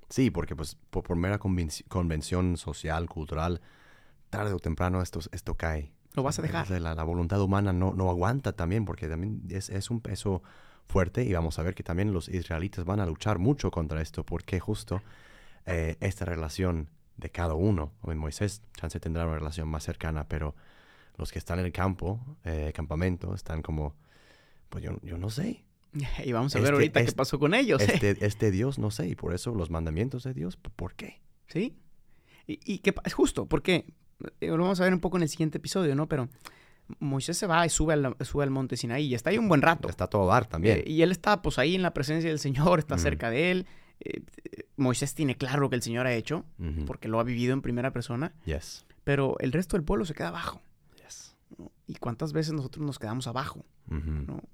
Sí, 0.10 0.32
porque 0.32 0.56
pues 0.56 0.76
por, 0.90 1.04
por 1.04 1.18
mera 1.18 1.40
convenci- 1.40 1.86
convención 1.88 2.58
social, 2.58 3.08
cultural, 3.10 3.62
tarde 4.30 4.54
o 4.54 4.60
temprano 4.60 5.02
esto, 5.02 5.20
esto 5.32 5.56
cae. 5.56 5.92
Lo 6.14 6.24
vas 6.24 6.40
a 6.40 6.42
dejar. 6.42 6.70
La, 6.82 6.96
la 6.96 7.04
voluntad 7.04 7.42
humana 7.42 7.74
no, 7.74 7.94
no 7.94 8.10
aguanta 8.10 8.54
también 8.54 8.86
porque 8.86 9.08
también 9.08 9.44
es, 9.50 9.70
es 9.70 9.90
un 9.92 10.02
peso 10.02 10.42
fuerte 10.88 11.24
y 11.24 11.34
vamos 11.34 11.60
a 11.60 11.64
ver 11.64 11.76
que 11.76 11.84
también 11.84 12.14
los 12.14 12.30
israelitas 12.30 12.86
van 12.86 13.00
a 13.00 13.06
luchar 13.06 13.40
mucho 13.40 13.70
contra 13.72 14.02
esto 14.02 14.26
porque 14.26 14.60
justo 14.60 15.02
eh, 15.66 15.98
esta 16.00 16.26
relación 16.26 16.90
de 17.18 17.30
cada 17.30 17.56
uno, 17.56 17.92
Moisés 18.04 18.62
chance 18.76 19.00
tendrá 19.00 19.26
una 19.26 19.36
relación 19.36 19.68
más 19.68 19.84
cercana, 19.84 20.28
pero 20.28 20.56
los 21.18 21.32
que 21.32 21.40
están 21.40 21.60
en 21.60 21.66
el 21.66 21.72
campo, 21.72 22.20
eh, 22.44 22.72
campamento, 22.74 23.34
están 23.34 23.62
como, 23.64 23.96
pues 24.70 24.84
yo, 24.84 25.00
yo 25.02 25.18
no 25.18 25.30
sé, 25.30 25.66
Y 26.26 26.32
vamos 26.32 26.56
a 26.56 26.60
ver 26.60 26.66
Este- 26.66 26.74
ahorita 26.76 27.00
qué 27.02 27.06
este- 27.06 27.16
pasó 27.18 27.40
con 27.40 27.54
ellos. 27.54 27.82
¿eh? 27.82 27.88
este, 27.94 28.26
este 28.26 28.52
Dios 28.52 28.80
no 28.80 28.92
sé, 28.92 29.08
y 29.08 29.16
por 29.16 29.34
eso 29.34 29.54
los 29.56 29.70
mandamientos 29.70 30.24
de 30.24 30.34
Dios, 30.34 30.58
¿por 30.58 30.94
qué? 30.96 31.22
¿Sí? 31.48 31.78
Y, 32.48 32.60
y 32.66 32.80
que 32.80 32.94
es 33.04 33.14
justo, 33.14 33.46
porque 33.46 33.86
eh, 34.42 34.48
lo 34.48 34.58
vamos 34.58 34.80
a 34.80 34.84
ver 34.86 34.94
un 34.94 35.00
poco 35.00 35.18
en 35.18 35.24
el 35.24 35.30
siguiente 35.30 35.58
episodio, 35.58 35.96
¿no? 35.96 36.08
Pero 36.08 36.30
Moisés 37.00 37.38
se 37.38 37.48
va 37.48 37.66
y 37.66 37.70
sube 37.70 37.94
al, 37.94 38.16
sube 38.22 38.44
al 38.44 38.50
monte 38.50 38.78
Sinaí 38.78 39.06
y 39.08 39.16
está 39.16 39.30
ahí 39.32 39.38
un 39.38 39.50
buen 39.50 39.62
rato. 39.62 39.90
Está 39.90 40.08
todo 40.08 40.26
dar 40.28 40.46
también. 40.46 40.80
Eh, 40.80 40.84
y 40.88 41.02
él 41.02 41.12
está 41.12 41.42
pues 41.42 41.60
ahí 41.60 41.76
en 41.76 41.82
la 41.82 41.94
presencia 41.94 42.30
del 42.30 42.40
Señor, 42.40 42.80
está 42.80 42.98
cerca 42.98 43.30
de 43.30 43.52
él. 43.52 43.66
Eh, 44.00 44.22
Moisés 44.78 45.14
tiene 45.14 45.36
claro 45.36 45.62
lo 45.62 45.70
que 45.70 45.76
el 45.76 45.82
Señor 45.82 46.08
ha 46.08 46.14
hecho, 46.14 46.46
porque 46.86 47.08
lo 47.10 47.20
ha 47.20 47.24
vivido 47.24 47.52
en 47.54 47.62
primera 47.62 47.92
persona, 47.92 48.34
Yes. 48.46 48.86
pero 49.04 49.36
el 49.40 49.52
resto 49.52 49.76
del 49.76 49.84
pueblo 49.84 50.06
se 50.06 50.14
queda 50.14 50.30
abajo. 50.30 50.62
¿Y 51.88 51.96
cuántas 51.96 52.34
veces 52.34 52.54
nosotros 52.54 52.86
nos 52.86 53.00
quedamos 53.00 53.28
abajo? 53.28 53.66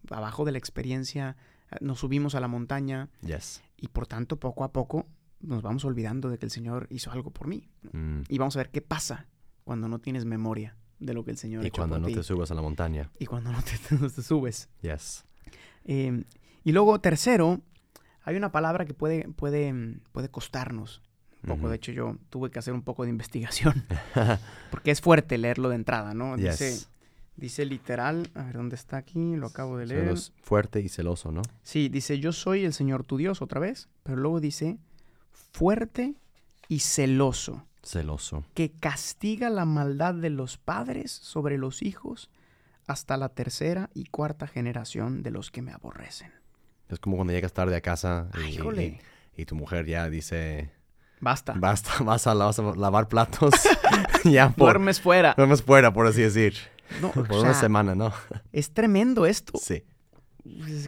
Abajo 0.09 0.45
de 0.45 0.51
la 0.51 0.57
experiencia, 0.59 1.35
eh, 1.71 1.77
nos 1.81 1.99
subimos 1.99 2.35
a 2.35 2.39
la 2.39 2.47
montaña 2.47 3.09
Yes. 3.21 3.63
y 3.77 3.87
por 3.87 4.05
tanto 4.07 4.39
poco 4.39 4.63
a 4.63 4.71
poco 4.71 5.07
nos 5.41 5.61
vamos 5.61 5.83
olvidando 5.83 6.29
de 6.29 6.37
que 6.37 6.45
el 6.45 6.51
Señor 6.51 6.87
hizo 6.89 7.11
algo 7.11 7.31
por 7.31 7.47
mí. 7.47 7.67
¿no? 7.81 7.99
Mm. 7.99 8.23
Y 8.29 8.37
vamos 8.37 8.55
a 8.55 8.59
ver 8.59 8.69
qué 8.69 8.81
pasa 8.81 9.27
cuando 9.63 9.87
no 9.87 9.99
tienes 9.99 10.25
memoria 10.25 10.77
de 10.99 11.13
lo 11.13 11.25
que 11.25 11.31
el 11.31 11.37
Señor 11.37 11.61
ha 11.61 11.63
Y 11.65 11.67
hecho 11.67 11.81
cuando 11.81 11.95
por 11.95 12.01
no 12.01 12.07
ti. 12.07 12.13
te 12.13 12.23
subas 12.23 12.51
a 12.51 12.53
la 12.55 12.61
montaña. 12.61 13.09
Y 13.19 13.25
cuando 13.25 13.51
no 13.51 13.59
te, 13.61 13.71
no 13.99 14.09
te 14.09 14.21
subes. 14.21 14.69
Yes. 14.81 15.25
Eh, 15.85 16.23
y 16.63 16.71
luego, 16.71 17.01
tercero, 17.01 17.61
hay 18.23 18.37
una 18.37 18.51
palabra 18.53 18.85
que 18.85 18.93
puede, 18.93 19.27
puede, 19.33 19.73
puede 20.13 20.29
costarnos 20.29 21.01
un 21.41 21.49
poco. 21.57 21.67
De 21.67 21.75
hecho, 21.75 21.91
yo 21.91 22.17
tuve 22.29 22.51
que 22.51 22.59
hacer 22.59 22.73
un 22.73 22.83
poco 22.83 23.03
de 23.03 23.09
investigación. 23.09 23.83
porque 24.71 24.91
es 24.91 25.01
fuerte 25.01 25.37
leerlo 25.37 25.67
de 25.67 25.75
entrada, 25.75 26.13
¿no? 26.13 26.37
Dice, 26.37 26.71
Yes. 26.71 26.89
Dice 27.35 27.65
literal, 27.65 28.29
a 28.35 28.43
ver 28.43 28.55
dónde 28.55 28.75
está 28.75 28.97
aquí, 28.97 29.35
lo 29.35 29.47
acabo 29.47 29.77
de 29.77 29.85
leer. 29.87 30.03
Celos- 30.09 30.31
fuerte 30.41 30.79
y 30.81 30.89
celoso, 30.89 31.31
¿no? 31.31 31.41
Sí, 31.63 31.89
dice, 31.89 32.19
yo 32.19 32.31
soy 32.31 32.63
el 32.65 32.73
Señor 32.73 33.03
tu 33.03 33.17
Dios 33.17 33.41
otra 33.41 33.59
vez, 33.59 33.89
pero 34.03 34.17
luego 34.17 34.39
dice, 34.39 34.77
fuerte 35.51 36.15
y 36.67 36.79
celoso, 36.79 37.65
Celoso. 37.83 38.45
que 38.53 38.71
castiga 38.71 39.49
la 39.49 39.65
maldad 39.65 40.13
de 40.13 40.29
los 40.29 40.57
padres 40.57 41.11
sobre 41.11 41.57
los 41.57 41.81
hijos 41.81 42.29
hasta 42.87 43.17
la 43.17 43.29
tercera 43.29 43.89
y 43.93 44.05
cuarta 44.05 44.47
generación 44.47 45.23
de 45.23 45.31
los 45.31 45.51
que 45.51 45.61
me 45.61 45.71
aborrecen. 45.73 46.31
Es 46.89 46.99
como 46.99 47.15
cuando 47.15 47.33
llegas 47.33 47.53
tarde 47.53 47.75
a 47.75 47.81
casa 47.81 48.29
y, 48.35 48.37
Ay, 48.43 48.53
híjole. 48.55 48.85
y- 49.35 49.41
y 49.41 49.45
tu 49.45 49.55
mujer 49.55 49.85
ya 49.87 50.09
dice, 50.09 50.71
Basta. 51.19 51.53
basta, 51.57 51.91
vas 52.03 52.27
a, 52.27 52.33
vas 52.35 52.59
a 52.59 52.75
lavar 52.75 53.07
platos. 53.07 53.53
ya 54.25 54.49
por, 54.49 54.67
Duermes 54.73 55.01
fuera. 55.01 55.33
duermes 55.35 55.63
fuera, 55.63 55.91
por 55.93 56.05
así 56.07 56.21
decir. 56.21 56.53
No, 57.01 57.12
Por 57.13 57.31
o 57.31 57.41
una 57.41 57.53
semana, 57.53 57.95
¿no? 57.95 58.12
es 58.51 58.71
tremendo 58.73 59.25
esto. 59.25 59.53
Sí. 59.57 59.83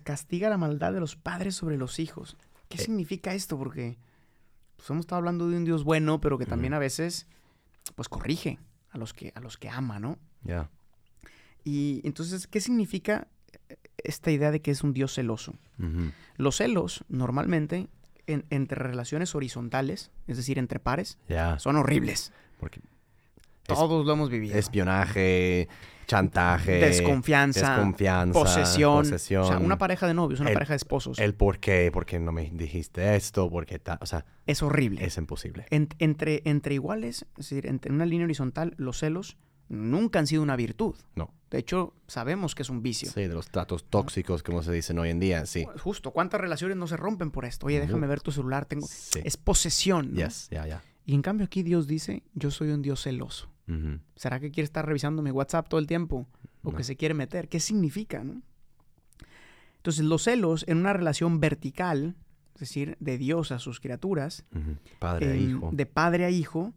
Castiga 0.03 0.50
la 0.50 0.57
maldad 0.57 0.93
de 0.93 1.00
los 1.00 1.15
padres 1.15 1.55
sobre 1.55 1.77
los 1.77 2.00
hijos. 2.00 2.38
¿Qué 2.69 2.77
Eh. 2.77 2.81
significa 2.85 3.33
esto? 3.33 3.57
Porque 3.57 3.97
pues, 4.75 4.89
hemos 4.89 5.01
estado 5.05 5.19
hablando 5.19 5.47
de 5.50 5.57
un 5.57 5.65
Dios 5.65 5.83
bueno, 5.83 6.19
pero 6.19 6.38
que 6.38 6.45
también 6.45 6.74
a 6.74 6.79
veces 6.79 7.27
pues 7.95 8.09
corrige 8.09 8.59
a 8.91 8.97
los 8.97 9.13
que, 9.13 9.31
a 9.35 9.39
los 9.39 9.57
que 9.57 9.69
ama, 9.69 10.00
¿no? 10.00 10.17
Ya. 10.43 10.69
Y 11.63 12.01
entonces, 12.03 12.47
¿qué 12.47 12.59
significa 12.61 13.27
esta 14.03 14.31
idea 14.31 14.51
de 14.51 14.61
que 14.61 14.72
es 14.72 14.83
un 14.83 14.94
Dios 14.94 15.13
celoso? 15.13 15.53
Los 16.37 16.57
celos, 16.57 17.03
normalmente, 17.09 17.87
en- 18.27 18.46
entre 18.50 18.77
relaciones 18.83 19.33
horizontales, 19.35 20.11
es 20.27 20.37
decir, 20.37 20.59
entre 20.59 20.79
pares, 20.79 21.18
son 21.57 21.75
horribles. 21.77 22.31
Porque 22.59 22.81
Es- 23.67 23.73
Todos 23.75 24.05
lo 24.05 24.13
hemos 24.13 24.29
vivido. 24.29 24.57
espionaje, 24.57 25.67
chantaje, 26.07 26.73
Desconfianza, 26.73 27.75
desconfianza, 27.77 28.33
posesión. 28.39 28.97
posesión, 29.03 29.41
O 29.43 29.47
sea, 29.47 29.57
una 29.57 29.77
pareja 29.77 30.07
de 30.07 30.13
novios, 30.13 30.39
una 30.39 30.49
el- 30.49 30.53
pareja 30.53 30.73
de 30.73 30.77
esposos. 30.77 31.17
el 31.19 31.33
por 31.33 31.59
qué, 31.59 31.89
por 31.91 32.05
qué 32.05 32.19
no 32.19 32.31
me 32.31 32.49
dijiste 32.51 33.15
esto, 33.15 33.49
por 33.49 33.65
qué 33.65 33.79
tal, 33.79 33.97
o 34.01 34.05
sea, 34.05 34.25
es 34.45 34.61
horrible. 34.61 35.03
es 35.03 35.17
imposible. 35.17 35.65
En- 35.71 35.89
entre, 35.99 36.41
entre 36.45 36.75
iguales, 36.75 37.25
es 37.37 37.49
decir, 37.49 37.65
entre 37.67 37.91
una 37.91 38.05
línea 38.05 38.25
horizontal, 38.25 38.75
los 38.77 38.99
celos 38.99 39.37
nunca 39.67 40.19
han 40.19 40.27
sido 40.27 40.43
una 40.43 40.55
virtud. 40.55 40.95
No. 41.15 41.33
De 41.49 41.57
hecho, 41.57 41.95
sabemos 42.07 42.53
que 42.53 42.61
es 42.61 42.69
un 42.69 42.83
vicio. 42.83 43.09
Sí, 43.09 43.21
de 43.21 43.33
los 43.33 43.47
tratos 43.49 43.85
tóxicos, 43.85 44.43
como 44.43 44.61
se 44.61 44.71
dicen 44.71 44.99
hoy 44.99 45.09
en 45.09 45.19
día, 45.19 45.45
sí. 45.47 45.65
Justo, 45.79 46.11
¿cuántas 46.11 46.39
relaciones 46.39 46.77
no 46.77 46.85
se 46.85 46.97
rompen 46.97 47.31
por 47.31 47.45
esto? 47.45 47.65
Oye, 47.65 47.79
déjame 47.79 48.05
ver 48.05 48.21
tu 48.21 48.31
celular, 48.31 48.65
tengo... 48.65 48.85
Sí. 48.85 49.21
Es 49.23 49.37
posesión, 49.37 50.13
¿no? 50.13 50.17
Yes, 50.23 50.49
ya, 50.51 50.67
ya. 50.67 50.83
Y 51.07 51.15
en 51.15 51.21
cambio 51.23 51.45
aquí 51.45 51.63
Dios 51.63 51.87
dice, 51.87 52.23
yo 52.33 52.51
soy 52.51 52.69
un 52.69 52.81
Dios 52.83 53.01
celoso. 53.03 53.49
¿Será 54.15 54.39
que 54.39 54.51
quiere 54.51 54.65
estar 54.65 54.85
revisando 54.85 55.21
mi 55.21 55.31
WhatsApp 55.31 55.67
todo 55.67 55.79
el 55.79 55.87
tiempo? 55.87 56.27
¿O 56.63 56.71
No. 56.71 56.77
que 56.77 56.83
se 56.83 56.95
quiere 56.95 57.13
meter? 57.13 57.47
¿Qué 57.49 57.59
significa, 57.59 58.23
no? 58.23 58.41
Entonces, 59.77 60.03
los 60.05 60.23
celos 60.23 60.65
en 60.67 60.77
una 60.77 60.93
relación 60.93 61.39
vertical, 61.39 62.15
es 62.55 62.59
decir, 62.61 62.97
de 62.99 63.17
Dios 63.17 63.51
a 63.51 63.59
sus 63.59 63.79
criaturas. 63.79 64.45
Padre 64.99 65.31
e 65.31 65.35
em, 65.43 65.49
hijo. 65.49 65.69
de 65.73 65.85
padre 65.85 66.25
a 66.25 66.29
hijo, 66.29 66.73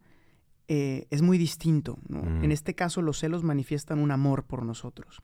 eh, 0.68 1.07
es 1.11 1.22
muy 1.22 1.38
distinto. 1.38 1.98
¿no? 2.09 2.20
En 2.44 2.53
este 2.53 2.74
caso, 2.74 3.01
los 3.01 3.18
celos 3.18 3.42
manifiestan 3.44 3.98
un 3.98 4.11
amor 4.11 4.44
por 4.44 4.64
nosotros. 4.64 5.22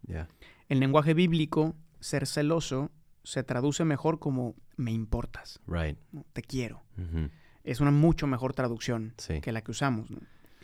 En 0.68 0.80
lenguaje 0.80 1.12
bíblico, 1.12 1.74
ser 2.00 2.26
celoso 2.26 2.90
se 3.22 3.42
traduce 3.42 3.84
mejor 3.84 4.18
como 4.18 4.54
me 4.76 4.92
importas, 4.92 5.60
Right. 5.66 5.98
¿no? 6.12 6.24
te 6.32 6.42
quiero. 6.42 6.82
Es 7.64 7.80
una 7.80 7.90
mucho 7.90 8.26
mejor 8.26 8.52
traducción 8.54 9.12
Sí. 9.18 9.40
que 9.40 9.52
la 9.52 9.62
que 9.62 9.70
usamos. 9.70 10.10
¿no? 10.10 10.18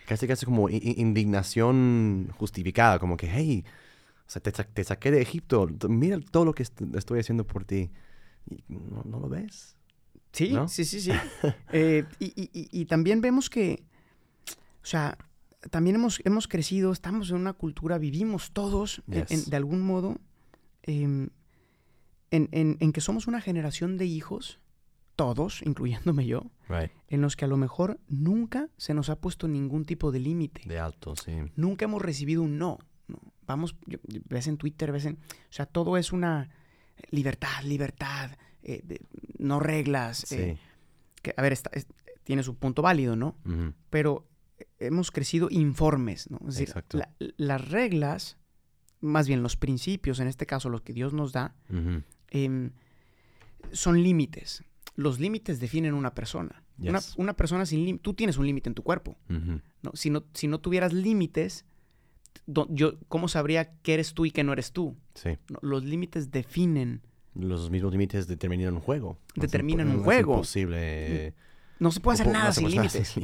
Casi, 0.06 0.26
casi 0.26 0.44
como 0.44 0.68
indignación 0.68 2.30
justificada, 2.36 2.98
como 2.98 3.16
que, 3.16 3.28
hey, 3.30 3.64
o 4.26 4.30
sea, 4.30 4.42
te, 4.42 4.50
sa- 4.50 4.64
te 4.64 4.84
saqué 4.84 5.10
de 5.10 5.22
Egipto, 5.22 5.68
mira 5.88 6.18
todo 6.30 6.44
lo 6.44 6.52
que 6.54 6.62
est- 6.62 6.80
estoy 6.94 7.20
haciendo 7.20 7.46
por 7.46 7.64
ti. 7.64 7.90
Y 8.48 8.62
no, 8.68 9.02
no 9.04 9.20
lo 9.20 9.28
ves. 9.28 9.76
Sí, 10.32 10.52
¿No? 10.52 10.68
sí, 10.68 10.84
sí, 10.84 11.00
sí. 11.00 11.10
Eh, 11.72 12.04
y, 12.18 12.26
y- 12.40 12.50
y- 12.52 12.68
y 12.80 12.84
también 12.86 13.20
vemos 13.20 13.50
que, 13.50 13.84
o 14.82 14.86
sea, 14.86 15.18
también 15.70 15.96
hemos, 15.96 16.20
hemos 16.24 16.48
crecido, 16.48 16.90
estamos 16.92 17.30
en 17.30 17.36
una 17.36 17.52
cultura, 17.52 17.98
vivimos 17.98 18.50
todos, 18.52 19.02
en- 19.08 19.18
en- 19.18 19.26
Yes. 19.26 19.50
de 19.50 19.56
algún 19.56 19.80
modo, 19.82 20.18
em, 20.82 21.28
en, 22.30 22.48
en- 22.52 22.76
en 22.80 22.92
que 22.92 23.00
somos 23.00 23.26
una 23.26 23.40
generación 23.40 23.98
de 23.98 24.06
hijos, 24.06 24.58
todos, 25.24 25.62
incluyéndome 25.62 26.26
yo, 26.26 26.50
Right. 26.68 26.90
en 27.08 27.20
los 27.20 27.36
que 27.36 27.44
a 27.44 27.48
lo 27.48 27.56
mejor 27.56 27.98
nunca 28.08 28.68
se 28.78 28.94
nos 28.94 29.10
ha 29.10 29.16
puesto 29.20 29.48
ningún 29.48 29.84
tipo 29.84 30.10
de 30.12 30.20
límite. 30.20 30.62
De 30.66 30.78
alto, 30.78 31.14
sí. 31.16 31.32
Nunca 31.56 31.84
hemos 31.84 32.00
recibido 32.00 32.42
un 32.42 32.56
no. 32.58 32.78
¿no? 33.08 33.18
Vamos, 33.46 33.76
yo- 33.86 33.98
ves 34.28 34.46
en 34.46 34.56
Twitter, 34.56 34.92
ves 34.92 35.04
en... 35.04 35.14
O 35.16 35.52
sea, 35.52 35.66
todo 35.66 35.96
es 35.96 36.12
una 36.12 36.48
libertad, 37.10 37.62
libertad, 37.64 38.30
eh, 38.62 38.80
de- 38.84 39.00
no 39.38 39.60
reglas. 39.60 40.24
Sí. 40.26 40.36
eh, 40.36 40.58
que, 41.22 41.34
a 41.36 41.42
ver, 41.42 41.52
está- 41.52 41.70
es- 41.74 41.86
tiene 42.24 42.42
su 42.42 42.54
punto 42.56 42.80
válido, 42.82 43.16
¿no? 43.16 43.36
Pero 43.90 44.26
hemos 44.78 45.10
crecido 45.10 45.48
informes, 45.50 46.30
¿no? 46.30 46.38
Es 46.48 46.56
decir, 46.56 46.74
la- 46.92 47.10
las 47.36 47.68
reglas, 47.68 48.36
más 49.00 49.26
bien 49.26 49.42
los 49.42 49.56
principios, 49.56 50.20
en 50.20 50.28
este 50.28 50.46
caso 50.46 50.68
los 50.70 50.82
que 50.82 50.92
Dios 50.92 51.12
nos 51.12 51.32
da, 51.32 51.54
em, 52.30 52.70
son 53.72 54.02
límites. 54.02 54.62
Los 55.00 55.18
límites 55.18 55.60
definen 55.60 55.94
una 55.94 56.14
persona. 56.14 56.62
Una, 56.78 56.98
Yes. 56.98 57.14
una 57.16 57.34
persona 57.34 57.64
sin 57.66 57.84
límites, 57.84 58.02
tú 58.02 58.14
tienes 58.14 58.36
un 58.38 58.46
límite 58.46 58.68
en 58.68 58.74
tu 58.74 58.82
cuerpo. 58.82 59.16
¿no? 59.28 59.90
Si, 59.94 60.10
no, 60.10 60.24
si 60.34 60.46
no 60.46 60.58
tuvieras 60.60 60.92
límites, 60.92 61.64
yo, 62.68 62.94
¿cómo 63.08 63.28
sabría 63.28 63.72
qué 63.82 63.94
eres 63.94 64.12
tú 64.14 64.26
y 64.26 64.30
qué 64.30 64.44
no 64.44 64.52
eres 64.52 64.72
tú? 64.72 64.96
Sí. 65.14 65.30
¿No? 65.48 65.58
Los 65.62 65.84
límites 65.84 66.30
definen. 66.30 67.00
Los 67.34 67.70
mismos 67.70 67.92
límites 67.92 68.26
determinan 68.26 68.74
un 68.74 68.80
juego. 68.80 69.18
Es 69.36 69.42
Determinan 69.42 69.88
un 69.88 69.98
es 69.98 70.04
juego. 70.04 70.32
imposible. 70.34 71.34
No 71.78 71.90
se 71.92 72.00
puede 72.00 72.14
hacer 72.20 72.26
nada 72.32 72.52
sin 72.52 72.70
límites. 72.70 73.14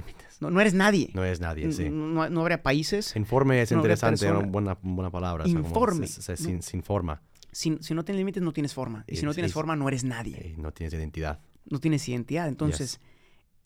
No, 0.41 0.51
no 0.51 0.61
eres 0.61 0.73
nadie. 0.75 1.11
No 1.13 1.25
es 1.25 1.41
nadie, 1.41 1.71
sí. 1.73 1.91
No, 1.91 2.29
no 2.31 2.41
habría 2.41 2.63
países. 2.63 3.15
Informe 3.17 3.61
es 3.61 3.71
No 3.73 3.79
interesante, 3.79 4.31
una 4.31 4.41
buena, 4.47 4.79
buena 4.81 5.11
palabra. 5.11 5.45
o 5.45 5.47
sea, 5.47 5.57
como 5.57 5.69
Informe, 5.69 6.07
se- 6.07 6.23
se- 6.23 6.33
¿no? 6.33 6.37
sin, 6.39 6.63
sin 6.63 6.83
forma. 6.83 7.21
Si, 7.53 7.77
si 7.81 7.95
no 7.95 8.05
tienes 8.05 8.19
límites, 8.21 8.43
no 8.43 8.53
tienes 8.53 8.73
forma. 8.75 9.05
Y 9.09 9.17
si 9.17 9.25
no 9.25 9.31
Es- 9.31 9.37
tienes 9.37 9.51
es- 9.51 9.55
forma, 9.55 9.77
no 9.77 9.89
eres 9.89 10.05
nadie. 10.05 10.37
Eh, 10.39 10.55
no 10.59 10.73
tienes 10.73 10.93
identidad. 10.95 11.41
No 11.71 11.79
tienes 11.81 12.09
identidad. 12.09 12.49
Entonces, 12.49 13.01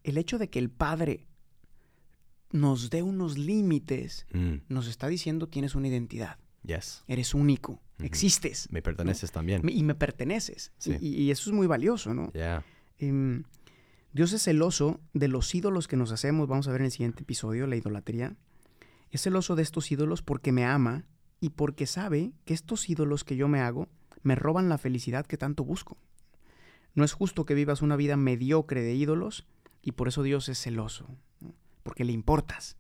el 0.05 0.17
hecho 0.19 0.39
de 0.39 0.49
que 0.49 0.59
el 0.59 0.71
Padre 0.71 1.27
nos 2.53 2.91
dé 2.91 3.03
unos 3.03 3.39
límites 3.39 4.27
Mm, 4.33 4.57
nos 4.69 4.89
está 4.89 5.07
diciendo 5.09 5.49
tienes 5.49 5.75
una 5.75 5.89
identidad. 5.89 6.39
Yes. 6.65 7.05
Eres 7.07 7.35
único. 7.35 7.81
Existes. 8.03 8.69
Me 8.71 8.83
perteneces 8.83 9.31
también. 9.33 9.61
me- 9.65 9.73
Y 9.73 9.83
me 9.83 9.95
perteneces. 9.95 10.73
Sí. 10.79 10.97
Y, 11.01 11.09
y 11.23 11.31
eso 11.31 11.51
es 11.51 11.57
muy 11.57 11.67
valioso, 11.67 12.13
¿no? 12.15 12.33
Ya. 12.35 12.65
Em, 12.99 13.45
Dios 14.13 14.33
es 14.33 14.43
celoso 14.43 15.01
de 15.15 15.29
los 15.29 15.55
ídolos 15.55 15.87
que 15.87 15.97
nos 15.97 16.11
hacemos, 16.11 16.49
vamos 16.49 16.67
a 16.69 16.73
ver 16.73 16.81
en 16.81 16.87
el 16.87 16.91
siguiente 16.91 17.23
episodio, 17.23 17.67
la 17.67 17.77
idolatría. 17.77 18.37
Es 19.11 19.23
celoso 19.23 19.55
de 19.57 19.63
estos 19.63 19.91
ídolos 19.93 20.23
porque 20.23 20.51
me 20.53 20.65
ama 20.65 21.05
y 21.41 21.51
porque 21.51 21.87
sabe 21.87 22.33
que 22.45 22.55
estos 22.55 22.89
ídolos 22.91 23.23
que 23.25 23.37
yo 23.37 23.49
me 23.49 23.61
hago 23.61 23.89
me 24.23 24.35
roban 24.35 24.69
la 24.69 24.79
felicidad 24.79 25.25
que 25.27 25.37
tanto 25.39 25.65
busco. 25.65 25.97
No 26.95 27.05
es 27.05 27.13
justo 27.13 27.45
que 27.45 27.55
vivas 27.55 27.83
una 27.83 27.97
vida 27.97 28.17
mediocre 28.17 28.83
de 28.83 28.95
ídolos 28.95 29.47
y 29.83 29.93
por 29.93 30.09
eso 30.09 30.23
Dios 30.23 30.49
es 30.49 30.61
celoso, 30.61 31.09
porque 31.83 32.05
le 32.05 32.13
importas. 32.13 32.77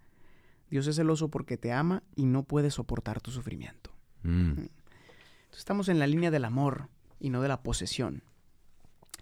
Dios 0.70 0.86
es 0.86 0.96
celoso 0.96 1.28
porque 1.28 1.56
te 1.56 1.72
ama 1.72 2.02
y 2.14 2.26
no 2.26 2.44
puede 2.44 2.70
soportar 2.70 3.20
tu 3.20 3.30
sufrimiento. 3.30 3.92
Mm. 4.22 4.50
Entonces 4.50 5.58
estamos 5.58 5.88
en 5.88 5.98
la 5.98 6.06
línea 6.06 6.30
del 6.30 6.44
amor 6.44 6.88
y 7.18 7.30
no 7.30 7.42
de 7.42 7.48
la 7.48 7.62
posesión. 7.62 8.22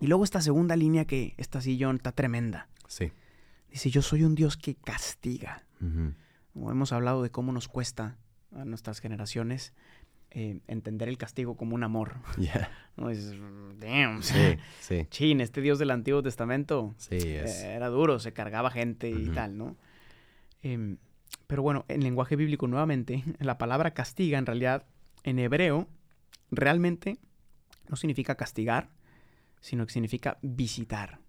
Y 0.00 0.06
luego 0.06 0.24
esta 0.24 0.40
segunda 0.40 0.76
línea 0.76 1.06
que 1.06 1.34
esta 1.38 1.60
sillón 1.60 1.96
está 1.96 2.12
tremenda. 2.12 2.68
Sí. 2.86 3.12
Dice, 3.70 3.90
yo 3.90 4.02
soy 4.02 4.24
un 4.24 4.34
Dios 4.34 4.56
que 4.56 4.74
castiga. 4.74 5.64
Como 6.52 6.70
hemos 6.70 6.92
hablado 6.92 7.22
de 7.22 7.30
cómo 7.30 7.52
nos 7.52 7.68
cuesta 7.68 8.16
a 8.54 8.64
nuestras 8.64 9.00
generaciones 9.00 9.72
eh, 10.30 10.60
entender 10.66 11.08
el 11.08 11.16
castigo 11.16 11.56
como 11.56 11.74
un 11.74 11.84
amor. 11.84 12.16
Yeah. 12.38 12.70
¿no? 12.96 13.10
Es, 13.10 13.32
damn. 13.78 14.22
Sí, 14.22 14.56
sí, 14.80 15.06
Chin, 15.10 15.40
este 15.40 15.60
Dios 15.60 15.78
del 15.78 15.90
Antiguo 15.90 16.22
Testamento 16.22 16.94
sí, 16.98 17.16
eh, 17.16 17.74
era 17.74 17.88
duro, 17.88 18.18
se 18.18 18.32
cargaba 18.32 18.70
gente 18.70 19.08
y 19.08 19.28
tal, 19.28 19.56
¿no? 19.56 19.76
Em, 20.62 20.98
pero 21.46 21.62
bueno, 21.62 21.84
en 21.88 22.02
lenguaje 22.02 22.36
bíblico 22.36 22.66
nuevamente, 22.66 23.24
la 23.38 23.56
palabra 23.58 23.94
castiga 23.94 24.38
en 24.38 24.46
realidad 24.46 24.86
en 25.24 25.38
hebreo 25.38 25.88
realmente 26.50 27.18
no 27.88 27.96
significa 27.96 28.34
castigar, 28.34 28.90
sino 29.60 29.86
que 29.86 29.92
significa 29.92 30.38
visitar. 30.42 31.20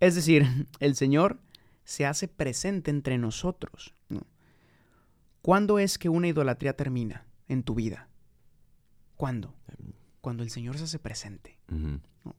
Es 0.00 0.14
decir, 0.14 0.46
el 0.80 0.94
Señor 0.94 1.40
se 1.84 2.06
hace 2.06 2.28
presente 2.28 2.90
entre 2.90 3.18
nosotros. 3.18 3.94
¿no? 4.08 4.26
¿Cuándo 5.42 5.78
es 5.78 5.98
que 5.98 6.08
una 6.08 6.28
idolatría 6.28 6.76
termina 6.76 7.26
en 7.48 7.62
tu 7.62 7.74
vida? 7.74 8.08
¿Cuándo? 9.16 9.54
Cuando 10.20 10.42
el 10.42 10.50
Señor 10.50 10.78
se 10.78 10.84
hace 10.84 10.98
presente, 10.98 11.58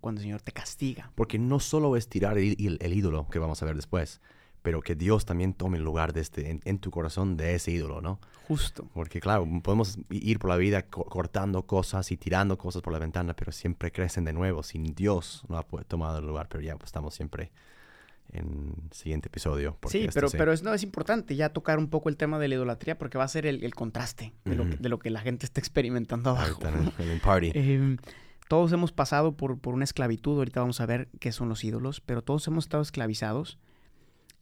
cuando 0.02 0.20
el 0.20 0.24
Señor 0.26 0.42
te 0.42 0.52
castiga. 0.52 1.12
Porque 1.16 1.38
no 1.40 1.60
solo 1.60 1.96
es 1.96 2.10
tirar 2.10 2.38
el, 2.38 2.56
el- 2.60 2.78
el 2.82 2.94
ídolo, 2.94 3.28
que 3.30 3.40
vamos 3.40 3.62
a 3.62 3.66
ver 3.66 3.76
después, 3.76 4.22
pero 4.62 4.82
que 4.82 4.96
Dios 4.96 5.26
también 5.26 5.54
tome 5.54 5.78
el 5.78 5.84
lugar 5.84 6.12
de 6.12 6.22
este, 6.22 6.50
en, 6.50 6.60
en 6.66 6.80
tu 6.80 6.90
corazón 6.90 7.38
de 7.38 7.54
ese 7.54 7.72
ídolo, 7.72 8.02
¿no? 8.02 8.20
Justo. 8.48 8.90
Porque 8.96 9.20
claro, 9.20 9.48
podemos 9.62 10.00
ir 10.10 10.40
por 10.40 10.50
la 10.50 10.58
vida 10.58 10.88
co- 10.88 11.06
cortando 11.06 11.68
cosas 11.68 12.12
y 12.12 12.18
tirando 12.18 12.58
cosas 12.58 12.82
por 12.82 12.92
la 12.92 12.98
ventana, 13.00 13.36
pero 13.36 13.52
siempre 13.52 13.92
crecen 13.92 14.24
de 14.26 14.34
nuevo 14.34 14.64
sin 14.64 14.84
Dios 14.96 15.44
no 15.50 15.58
ha 15.60 15.64
tomado 15.84 16.18
el 16.18 16.26
lugar. 16.26 16.48
Pero 16.50 16.64
ya 16.64 16.76
pues, 16.76 16.88
estamos 16.88 17.14
siempre 17.14 17.52
en 18.32 18.74
el 18.86 18.92
siguiente 18.94 19.28
episodio. 19.28 19.78
Sí, 19.88 20.08
pero, 20.14 20.30
pero 20.32 20.52
es, 20.54 20.64
no, 20.64 20.74
es 20.74 20.84
importante 20.84 21.36
ya 21.36 21.50
tocar 21.50 21.80
un 21.80 21.90
poco 21.90 22.10
el 22.10 22.18
tema 22.18 22.38
de 22.40 22.48
la 22.48 22.56
idolatría 22.56 22.98
porque 22.98 23.18
va 23.18 23.24
a 23.24 23.28
ser 23.28 23.46
el, 23.46 23.64
el 23.64 23.74
contraste 23.76 24.34
de, 24.46 24.56
lo 24.56 24.70
que, 24.70 24.78
de 24.78 24.90
lo 24.90 25.00
que 25.00 25.10
la 25.10 25.22
gente 25.22 25.46
está 25.46 25.60
experimentando 25.60 26.32
abajo. 26.32 26.62
En 27.00 27.10
el, 27.10 27.20
party. 27.22 27.52
Eh, 27.56 27.98
todos 28.48 28.72
hemos 28.74 28.92
pasado 28.92 29.36
por, 29.38 29.58
por 29.60 29.74
una 29.74 29.84
esclavitud, 29.86 30.38
ahorita 30.38 30.60
vamos 30.60 30.80
a 30.82 30.86
ver 30.86 31.10
qué 31.20 31.32
son 31.32 31.50
los 31.50 31.64
ídolos, 31.64 32.02
pero 32.02 32.22
todos 32.22 32.46
hemos 32.48 32.66
estado 32.66 32.84
esclavizados. 32.84 33.58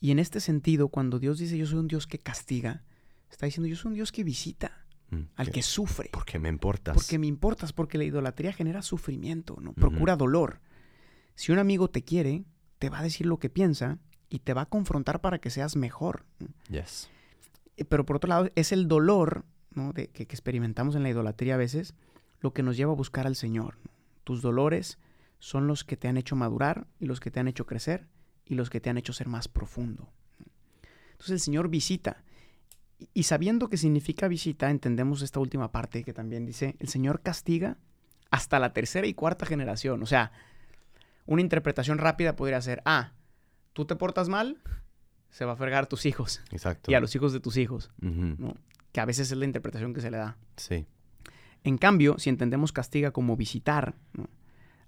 Y 0.01 0.11
en 0.11 0.19
este 0.19 0.39
sentido, 0.41 0.89
cuando 0.89 1.19
Dios 1.19 1.37
dice 1.39 1.57
yo 1.57 1.65
soy 1.65 1.79
un 1.79 1.87
Dios 1.87 2.05
que 2.07 2.19
castiga, 2.19 2.83
está 3.31 3.45
diciendo 3.45 3.67
yo 3.69 3.75
soy 3.77 3.89
un 3.89 3.95
Dios 3.95 4.11
que 4.11 4.23
visita 4.23 4.79
Mm, 5.09 5.27
al 5.35 5.45
que- 5.47 5.51
que 5.53 5.61
sufre. 5.61 6.09
Porque 6.11 6.39
me 6.39 6.49
importas. 6.49 6.95
Porque 6.95 7.19
me 7.19 7.27
importas, 7.27 7.71
porque 7.71 7.97
la 7.97 8.03
idolatría 8.03 8.51
genera 8.51 8.81
sufrimiento, 8.81 9.57
¿no? 9.61 9.73
Procura 9.73 10.15
dolor. 10.15 10.59
Si 11.35 11.51
un 11.51 11.59
amigo 11.59 11.89
te 11.89 12.03
quiere, 12.03 12.45
te 12.83 12.89
va 12.89 12.99
a 12.99 13.03
decir 13.03 13.25
lo 13.27 13.37
que 13.39 13.49
piensa 13.49 13.97
y 14.29 14.39
te 14.39 14.53
va 14.53 14.63
a 14.63 14.65
confrontar 14.65 15.21
para 15.21 15.39
que 15.39 15.49
seas 15.49 15.77
mejor. 15.77 16.25
Yes. 16.67 17.09
Eh, 17.77 17.85
Pero 17.85 18.05
por 18.05 18.17
otro 18.17 18.27
lado, 18.27 18.49
es 18.55 18.73
el 18.73 18.89
dolor 18.89 19.45
¿no? 19.71 19.93
de, 19.93 20.09
que, 20.09 20.25
que 20.27 20.35
experimentamos 20.35 20.93
en 20.97 21.03
la 21.03 21.09
idolatría 21.09 21.53
a 21.53 21.57
veces 21.57 21.93
lo 22.41 22.51
que 22.51 22.61
nos 22.61 22.75
lleva 22.75 22.91
a 22.91 22.95
buscar 22.95 23.25
al 23.25 23.37
Señor. 23.37 23.77
¿no? 23.85 23.91
Tus 24.25 24.41
dolores 24.41 24.97
son 25.39 25.65
los 25.65 25.85
que 25.85 25.95
te 25.95 26.09
han 26.09 26.17
hecho 26.17 26.35
madurar 26.35 26.87
y 26.99 27.05
los 27.05 27.21
que 27.21 27.31
te 27.31 27.39
han 27.39 27.47
hecho 27.47 27.65
crecer 27.65 28.05
y 28.45 28.55
los 28.55 28.69
que 28.69 28.81
te 28.81 28.89
han 28.89 28.97
hecho 28.97 29.13
ser 29.13 29.29
más 29.29 29.47
profundo. 29.47 30.09
¿no? 30.39 30.45
Entonces 31.11 31.31
el 31.31 31.39
Señor 31.39 31.69
visita. 31.69 32.21
Y- 32.99 33.07
Y 33.13 33.23
sabiendo 33.23 33.69
que 33.69 33.77
significa 33.77 34.27
visita, 34.27 34.69
entendemos 34.69 35.21
esta 35.21 35.39
última 35.39 35.71
parte 35.71 36.03
que 36.03 36.11
también 36.11 36.45
dice, 36.45 36.75
el 36.79 36.89
Señor 36.89 37.21
castiga 37.21 37.77
hasta 38.29 38.59
la 38.59 38.73
tercera 38.73 39.07
y 39.07 39.13
cuarta 39.13 39.45
generación. 39.45 40.03
O 40.03 40.05
sea, 40.05 40.33
una 41.25 41.41
interpretación 41.41 41.97
rápida 41.97 42.35
podría 42.35 42.61
ser, 42.61 42.81
ah, 42.85 43.13
tú 43.73 43.85
te 43.85 43.95
portas 43.95 44.29
mal, 44.29 44.59
se 45.29 45.45
va 45.45 45.53
a 45.53 45.55
fregar 45.55 45.83
a 45.83 45.87
tus 45.87 46.05
hijos 46.05 46.41
Exacto. 46.51 46.91
y 46.91 46.93
a 46.93 46.99
los 46.99 47.15
hijos 47.15 47.33
de 47.33 47.39
tus 47.39 47.57
hijos. 47.57 47.91
Que 48.91 49.01
a 49.01 49.05
veces 49.05 49.31
es 49.31 49.37
la 49.37 49.45
interpretación 49.45 49.93
que 49.93 50.01
se 50.01 50.11
le 50.11 50.17
da. 50.17 50.37
Sí. 50.57 50.85
En 51.63 51.77
cambio, 51.77 52.19
si 52.19 52.29
entendemos 52.29 52.71
castiga 52.71 53.11
como 53.11 53.35
visitar, 53.35 53.95
¿no? 54.13 54.29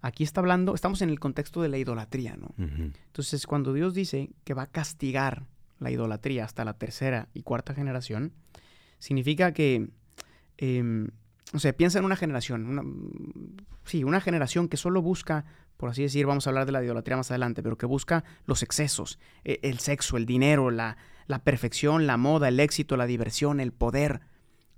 Aquí 0.02 0.24
está 0.24 0.42
hablando, 0.42 0.76
estamos 0.76 1.02
en 1.02 1.10
el 1.10 1.20
contexto 1.20 1.64
de 1.64 1.70
la 1.70 1.80
idolatría, 1.80 2.38
¿no? 2.38 2.54
Entonces, 2.60 3.48
cuando 3.48 3.74
Dios 3.74 3.96
dice 3.96 4.30
que 4.44 4.54
va 4.54 4.64
a 4.64 4.68
castigar 4.68 5.48
la 5.80 5.90
idolatría 5.90 6.46
hasta 6.46 6.64
la 6.64 6.78
tercera 6.78 7.30
y 7.34 7.42
cuarta 7.42 7.74
generación, 7.74 8.32
significa 9.00 9.52
que, 9.52 9.90
eh, 10.60 11.08
o 11.54 11.60
sea, 11.60 11.74
piensa 11.74 11.98
en 11.98 12.06
una 12.06 12.16
generación, 12.16 12.68
una, 12.68 12.84
sí, 13.84 14.04
una 14.04 14.22
generación 14.22 14.68
que 14.68 14.78
solo 14.78 15.02
busca, 15.02 15.46
por 15.78 15.90
así 15.90 16.02
decir, 16.04 16.26
vamos 16.26 16.48
a 16.48 16.50
hablar 16.50 16.66
de 16.66 16.72
la 16.72 16.84
idolatría 16.84 17.18
más 17.18 17.32
adelante, 17.32 17.62
pero 17.64 17.78
que 17.78 17.86
busca 17.86 18.24
los 18.46 18.64
excesos, 18.64 19.20
eh, 19.44 19.60
el 19.64 19.80
sexo, 19.80 20.18
el 20.18 20.26
dinero, 20.26 20.72
la, 20.72 20.98
la 21.28 21.40
perfección, 21.44 22.08
la 22.08 22.18
moda, 22.18 22.48
el 22.48 22.60
éxito, 22.60 22.98
la 22.98 23.06
diversión, 23.08 23.60
el 23.60 23.72
poder, 23.74 24.22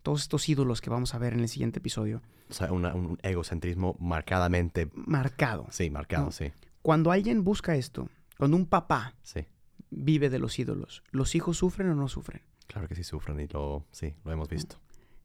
todos 0.03 0.21
estos 0.21 0.47
ídolos 0.49 0.81
que 0.81 0.89
vamos 0.89 1.13
a 1.13 1.17
ver 1.17 1.33
en 1.33 1.41
el 1.41 1.49
siguiente 1.49 1.79
episodio, 1.79 2.21
O 2.49 2.53
sea, 2.53 2.71
una- 2.71 2.93
un 2.95 3.17
egocentrismo 3.23 3.95
marcadamente. 3.99 4.89
marcado. 4.95 5.67
Sí, 5.69 5.89
marcado, 5.89 6.25
No. 6.25 6.31
sí. 6.31 6.51
Cuando 6.81 7.11
alguien 7.11 7.43
busca 7.43 7.75
esto, 7.75 8.09
cuando 8.37 8.55
un 8.55 8.65
papá 8.65 9.15
Sí. 9.23 9.41
vive 9.89 10.29
de 10.29 10.39
los 10.39 10.57
ídolos, 10.57 11.03
¿los 11.11 11.35
hijos 11.35 11.57
sufren 11.57 11.89
o 11.89 11.95
no 11.95 12.07
sufren? 12.07 12.41
Claro 12.67 12.87
que 12.87 12.95
sí 12.95 13.03
sufren 13.03 13.39
y 13.41 13.47
lo, 13.47 13.85
sí, 13.91 14.15
lo 14.23 14.31
hemos 14.31 14.47
visto. 14.49 14.77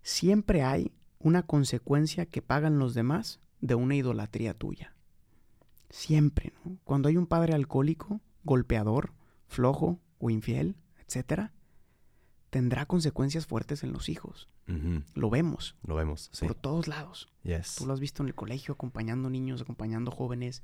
Siempre 0.03 0.63
hay 0.63 0.93
una 1.19 1.43
consecuencia 1.45 2.27
que 2.27 2.43
pagan 2.43 2.79
los 2.79 2.95
demás 2.95 3.41
de 3.61 3.75
una 3.77 3.95
idolatría 3.95 4.55
tuya. 4.55 4.95
Siempre, 5.93 6.53
¿no? 6.65 6.79
Cuando 6.85 7.09
hay 7.11 7.17
un 7.19 7.27
padre 7.27 7.53
alcohólico, 7.55 8.21
golpeador, 8.45 9.13
flojo 9.47 10.01
o 10.19 10.31
infiel, 10.31 10.75
etcétera, 11.07 11.53
tendrá 12.49 12.87
consecuencias 12.87 13.47
fuertes 13.47 13.83
en 13.85 13.93
los 13.93 14.09
hijos. 14.09 14.49
Lo 15.15 15.29
vemos 15.29 15.77
Lo 15.87 15.97
vemos, 15.97 16.31
sí. 16.33 16.47
por 16.47 16.55
todos 16.55 16.89
lados. 16.89 17.29
Yes. 17.43 17.75
Tú 17.77 17.85
lo 17.87 17.93
has 17.93 18.01
visto 18.01 18.23
en 18.23 18.29
el 18.29 18.35
colegio 18.35 18.73
acompañando 18.73 19.29
niños, 19.29 19.61
acompañando 19.61 20.11
jóvenes, 20.11 20.63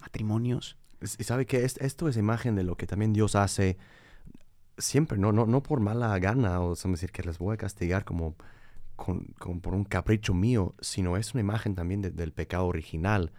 matrimonios. 0.00 0.76
Y 1.18 1.24
sabe 1.24 1.46
que 1.46 1.64
es- 1.64 1.76
esto 1.78 2.08
es 2.08 2.16
imagen 2.16 2.54
de 2.54 2.62
lo 2.62 2.76
que 2.76 2.86
también 2.86 3.12
Dios 3.12 3.34
hace 3.34 3.76
siempre, 4.78 5.18
no, 5.18 5.32
no, 5.32 5.46
no 5.46 5.62
por 5.64 5.80
mala 5.80 6.16
gana 6.20 6.60
o 6.60 6.74
es 6.74 6.82
decir 6.84 7.10
que 7.10 7.22
les 7.24 7.38
voy 7.38 7.54
a 7.54 7.56
castigar 7.56 8.04
como, 8.04 8.36
con- 8.94 9.34
por 9.60 9.74
un 9.74 9.84
capricho 9.84 10.32
mío, 10.32 10.74
sino 10.80 11.16
es 11.16 11.34
una 11.34 11.40
imagen 11.40 11.74
también 11.74 12.02
de- 12.02 12.10
del 12.12 12.32
pecado 12.32 12.66
original 12.66 13.32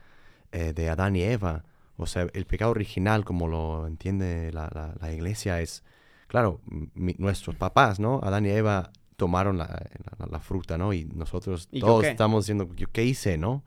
eh, 0.51 0.73
de 0.73 0.89
Adán 0.89 1.15
y 1.15 1.21
Eva. 1.23 1.63
O 1.97 2.05
sea, 2.07 2.27
el 2.33 2.45
pecado 2.45 2.71
original, 2.71 3.23
como 3.25 3.47
lo 3.47 3.85
entiende 3.87 4.51
la, 4.51 4.69
la- 4.73 4.95
la 4.99 5.11
iglesia, 5.13 5.61
es, 5.61 5.83
claro, 6.27 6.59
mi- 6.95 7.15
nuestros 7.19 7.55
papás, 7.55 7.99
¿no? 7.99 8.19
Adán 8.23 8.45
y 8.45 8.49
Eva 8.49 8.91
tomaron 9.17 9.57
la, 9.57 9.85
la- 10.29 10.39
fruta, 10.39 10.77
¿no? 10.79 10.93
Y 10.93 11.05
nosotros 11.05 11.67
¿Y 11.71 11.79
yo 11.81 11.85
todos 11.87 12.05
estamos 12.05 12.45
diciendo, 12.45 12.67
¿yo 12.75 12.87
qué 12.91 13.03
hice, 13.05 13.37
no? 13.37 13.63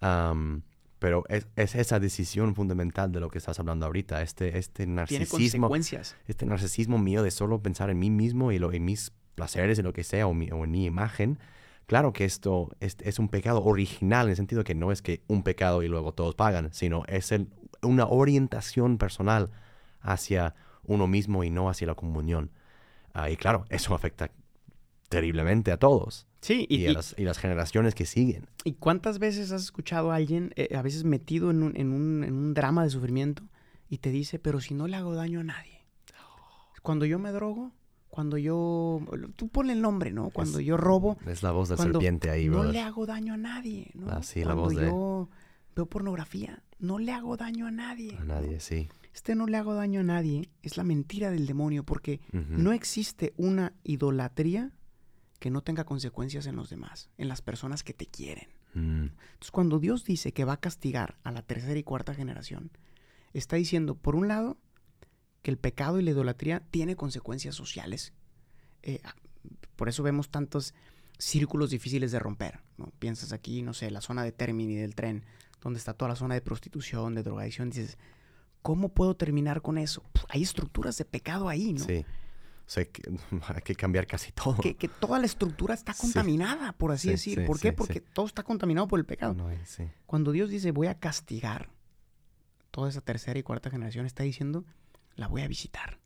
Am, 0.00 0.62
pero 0.98 1.24
es, 1.28 1.46
es 1.56 1.74
esa 1.76 1.98
decisión 2.00 2.54
fundamental 2.54 3.10
de 3.12 3.20
lo 3.20 3.28
que 3.30 3.38
estás 3.38 3.58
hablando 3.58 3.86
ahorita, 3.86 4.20
este, 4.22 4.58
este 4.58 4.84
Tiene 4.84 4.94
narcisismo, 4.94 5.68
consecuencias. 5.68 6.16
este 6.26 6.44
narcisismo 6.46 6.98
mío 6.98 7.22
de 7.22 7.30
solo 7.30 7.62
pensar 7.62 7.88
en 7.90 7.98
mí 7.98 8.10
mismo 8.10 8.52
y 8.52 8.58
lo, 8.58 8.72
en 8.72 8.84
mis 8.84 9.12
placeres 9.34 9.78
y 9.78 9.82
lo 9.82 9.92
que 9.92 10.04
sea, 10.04 10.26
o, 10.26 10.34
mi- 10.34 10.50
o 10.50 10.64
en 10.64 10.70
mi 10.70 10.84
imagen. 10.84 11.38
Claro 11.86 12.12
que 12.12 12.24
esto 12.24 12.70
es, 12.80 12.96
es 13.00 13.18
un 13.18 13.28
pecado 13.28 13.62
original, 13.64 14.26
en 14.26 14.30
el 14.30 14.36
sentido 14.36 14.62
que 14.64 14.74
no 14.74 14.92
es 14.92 15.02
que 15.02 15.22
un 15.26 15.42
pecado 15.42 15.82
y 15.82 15.88
luego 15.88 16.12
todos 16.12 16.34
pagan, 16.36 16.72
sino 16.72 17.02
es 17.08 17.32
el- 17.32 17.48
una 17.82 18.06
orientación 18.06 18.96
personal 18.98 19.50
hacia 20.00 20.54
uno 20.84 21.06
mismo 21.06 21.42
y 21.44 21.50
no 21.50 21.68
hacia 21.68 21.86
la 21.88 21.94
comunión. 21.94 22.50
Ah, 23.12 23.28
y 23.30 23.36
claro, 23.36 23.64
eso 23.70 23.94
afecta 23.94 24.30
terriblemente 25.08 25.72
a 25.72 25.76
todos 25.78 26.26
Sí, 26.40 26.64
y, 26.70 26.76
y, 26.82 26.86
a 26.86 26.90
y- 26.90 26.94
las, 26.94 27.14
y 27.18 27.24
las 27.24 27.38
generaciones 27.38 27.94
que 27.94 28.06
siguen. 28.06 28.48
¿Y 28.64 28.74
cuántas 28.74 29.18
veces 29.18 29.50
has 29.50 29.62
escuchado 29.62 30.12
a 30.12 30.16
alguien, 30.16 30.52
eh, 30.56 30.74
a 30.76 30.82
veces 30.82 31.04
metido 31.04 31.50
en 31.50 31.62
un, 31.64 31.76
en, 31.76 31.92
un, 31.92 32.22
en 32.24 32.34
un 32.34 32.54
drama 32.54 32.84
de 32.84 32.90
sufrimiento, 32.90 33.42
y 33.88 33.98
te 33.98 34.10
dice, 34.10 34.38
pero 34.38 34.60
si 34.60 34.72
no 34.74 34.86
le 34.86 34.96
hago 34.96 35.14
daño 35.14 35.40
a 35.40 35.44
nadie? 35.44 35.84
Cuando 36.82 37.04
yo 37.04 37.18
me 37.18 37.32
drogo, 37.32 37.72
cuando 38.20 38.36
yo... 38.38 39.00
Tú 39.36 39.48
ponle 39.48 39.72
el 39.72 39.80
nombre, 39.80 40.12
¿no? 40.12 40.28
Cuando 40.30 40.58
Es- 40.58 40.66
yo 40.66 40.76
robo, 40.76 41.16
Es 41.26 41.42
la 41.42 41.52
voz 41.52 41.70
de 41.70 41.76
Cuando 41.76 41.94
serpiente 42.00 42.28
ahí, 42.30 42.46
no 42.48 42.52
brother. 42.58 42.72
le 42.72 42.80
hago 42.80 43.06
daño 43.06 43.32
a 43.34 43.36
nadie, 43.38 43.90
¿no? 43.94 44.10
Ah, 44.10 44.22
sí, 44.22 44.40
la 44.40 44.46
cuando 44.54 44.62
voz 44.62 44.76
de- 44.76 44.86
yo 44.86 45.28
veo 45.74 45.86
pornografía, 45.86 46.62
no 46.78 46.98
le 46.98 47.12
hago 47.12 47.36
daño 47.38 47.66
a 47.66 47.70
nadie. 47.70 48.16
A 48.18 48.24
nadie, 48.24 48.60
sí. 48.60 48.88
Este 49.14 49.34
no 49.34 49.46
le 49.46 49.56
hago 49.56 49.72
daño 49.74 50.00
a 50.00 50.02
nadie 50.04 50.50
es 50.62 50.76
la 50.76 50.84
mentira 50.84 51.30
del 51.30 51.46
demonio 51.46 51.82
porque 51.82 52.20
no 52.32 52.72
existe 52.72 53.32
una 53.38 53.72
idolatría 53.82 54.70
que 55.38 55.50
no 55.50 55.62
tenga 55.62 55.84
consecuencias 55.84 56.46
en 56.46 56.56
los 56.56 56.68
demás, 56.68 57.08
en 57.16 57.28
las 57.28 57.40
personas 57.40 57.82
que 57.82 57.94
te 57.94 58.04
quieren. 58.06 58.48
Mm, 58.74 59.04
Entonces, 59.32 59.50
cuando 59.50 59.78
Dios 59.78 60.04
dice 60.04 60.32
que 60.32 60.44
va 60.44 60.52
a 60.54 60.60
castigar 60.60 61.16
a 61.24 61.32
la 61.32 61.40
tercera 61.42 61.78
y 61.78 61.82
cuarta 61.82 62.14
generación, 62.14 62.70
está 63.32 63.56
diciendo, 63.56 63.94
por 63.94 64.14
un 64.14 64.28
lado, 64.28 64.58
que 65.42 65.50
el 65.50 65.56
pecado 65.58 65.98
y 65.98 66.02
la 66.02 66.10
idolatría 66.10 66.60
tiene 66.70 66.96
consecuencias 66.96 67.54
sociales. 67.54 68.12
Eh, 68.82 69.00
por 69.76 69.88
eso 69.88 70.02
vemos 70.02 70.28
tantos 70.30 70.74
círculos 71.18 71.70
difíciles 71.70 72.12
de 72.12 72.18
romper. 72.18 72.60
¿no? 72.78 72.92
Piensas 72.98 73.32
aquí, 73.32 73.62
no 73.62 73.72
sé, 73.74 73.90
la 73.90 74.00
zona 74.00 74.22
de 74.24 74.32
Termini 74.32 74.74
del 74.76 74.94
tren, 74.94 75.24
donde 75.62 75.78
está 75.78 75.94
toda 75.94 76.10
la 76.10 76.16
zona 76.16 76.34
de 76.34 76.40
prostitución, 76.40 77.14
de 77.14 77.22
drogadicción. 77.22 77.70
Dices, 77.70 77.98
¿cómo 78.62 78.90
puedo 78.90 79.16
terminar 79.16 79.62
con 79.62 79.78
eso? 79.78 80.02
Hay 80.28 80.42
estructuras 80.42 80.96
de 80.98 81.04
pecado 81.04 81.48
ahí, 81.48 81.72
¿no? 81.72 81.84
Sí. 81.84 82.04
O 82.66 82.72
sea, 82.72 82.84
que 82.84 83.02
hay 83.54 83.62
que 83.62 83.74
cambiar 83.74 84.06
casi 84.06 84.32
todo. 84.32 84.56
Que, 84.58 84.76
que 84.76 84.88
toda 84.88 85.18
la 85.18 85.26
estructura 85.26 85.74
está 85.74 85.92
Sí. 85.92 86.02
contaminada, 86.02 86.72
por 86.72 86.92
así 86.92 87.08
Sí, 87.08 87.10
decir. 87.12 87.38
sí, 87.40 87.46
¿Por 87.46 87.58
qué? 87.58 87.72
Porque 87.72 88.00
todo 88.00 88.26
está 88.26 88.42
contaminado 88.42 88.86
por 88.88 88.98
el 89.00 89.06
pecado. 89.06 89.34
No. 89.34 89.48
Cuando 90.06 90.32
Dios 90.32 90.50
dice 90.50 90.70
voy 90.70 90.86
a 90.86 90.98
castigar 90.98 91.70
toda 92.70 92.88
esa 92.88 93.00
tercera 93.00 93.38
y 93.38 93.42
cuarta 93.42 93.70
generación, 93.70 94.06
está 94.06 94.22
diciendo 94.22 94.64
la 95.16 95.28
voy 95.28 95.42
a 95.42 95.48
visitar. 95.48 95.98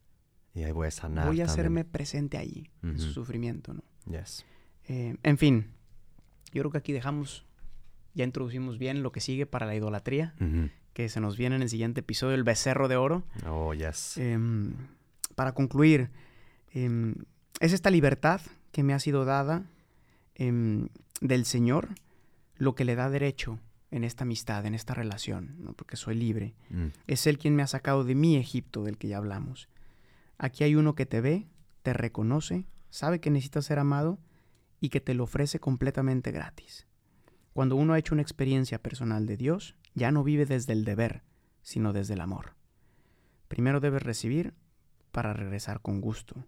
Y 0.53 0.63
ahí 0.63 0.71
voy 0.71 0.87
a 0.87 0.91
sanar. 0.91 1.27
voy 1.27 1.41
a 1.41 1.45
también. 1.45 1.49
hacerme 1.49 1.85
presente 1.85 2.37
ahí, 2.37 2.69
en 2.81 2.97
su 2.99 3.11
sufrimiento, 3.11 3.73
¿no? 3.73 3.83
Yes. 4.09 4.45
Eh, 4.87 5.17
en 5.21 5.37
fin, 5.37 5.71
yo 6.53 6.61
creo 6.61 6.71
que 6.71 6.77
aquí 6.77 6.93
dejamos, 6.93 7.45
ya 8.13 8.23
introducimos 8.23 8.77
bien 8.77 9.03
lo 9.03 9.11
que 9.11 9.19
sigue 9.19 9.45
para 9.45 9.65
la 9.65 9.75
idolatría, 9.75 10.33
que 10.93 11.09
se 11.09 11.19
nos 11.19 11.35
viene 11.35 11.57
en 11.57 11.61
el 11.61 11.69
siguiente 11.69 11.99
episodio, 11.99 12.35
el 12.35 12.43
becerro 12.43 12.87
de 12.87 12.95
oro. 12.95 13.23
Oh, 13.45 13.73
yes. 13.73 14.17
Em, 14.17 14.73
para 15.35 15.53
concluir, 15.53 16.09
em, 16.71 17.15
es 17.59 17.73
esta 17.73 17.89
libertad 17.89 18.39
que 18.71 18.83
me 18.83 18.93
ha 18.93 18.99
sido 18.99 19.25
dada 19.25 19.65
em, 20.35 20.87
del 21.19 21.45
Señor 21.45 21.89
lo 22.57 22.75
que 22.75 22.85
le 22.85 22.95
da 22.95 23.09
derecho 23.09 23.59
en 23.91 24.03
esta 24.03 24.23
amistad, 24.23 24.65
en 24.65 24.75
esta 24.75 24.93
relación, 24.93 25.55
¿no? 25.59 25.73
porque 25.73 25.95
soy 25.95 26.15
libre. 26.15 26.55
Mm, 26.69 26.87
Es 27.07 27.27
Él 27.27 27.37
quien 27.37 27.55
me 27.55 27.63
ha 27.63 27.67
sacado 27.67 28.03
de 28.03 28.15
mi 28.15 28.35
Egipto, 28.35 28.83
del 28.83 28.97
que 28.97 29.07
ya 29.07 29.17
hablamos. 29.17 29.69
Aquí 30.37 30.63
hay 30.63 30.75
uno 30.75 30.95
que 30.95 31.05
te 31.05 31.21
ve, 31.21 31.47
te 31.83 31.93
reconoce, 31.93 32.65
sabe 32.89 33.19
que 33.19 33.29
necesitas 33.29 33.65
ser 33.65 33.79
amado 33.79 34.19
y 34.81 34.89
que 34.89 35.01
te 35.01 35.13
lo 35.13 35.23
ofrece 35.23 35.59
completamente 35.59 36.31
gratis. 36.31 36.87
Cuando 37.53 37.75
uno 37.77 37.93
ha 37.93 37.99
hecho 37.99 38.13
una 38.13 38.21
experiencia 38.21 38.81
personal 38.81 39.25
de 39.25 39.37
Dios, 39.37 39.75
ya 39.93 40.11
no 40.11 40.23
vive 40.23 40.45
desde 40.45 40.73
el 40.73 40.83
deber, 40.83 41.23
sino 41.61 41.93
desde 41.93 42.15
el 42.15 42.21
amor. 42.21 42.55
Primero 43.47 43.79
debes 43.79 44.03
recibir 44.03 44.53
para 45.11 45.33
regresar 45.33 45.79
con 45.81 46.01
gusto. 46.01 46.45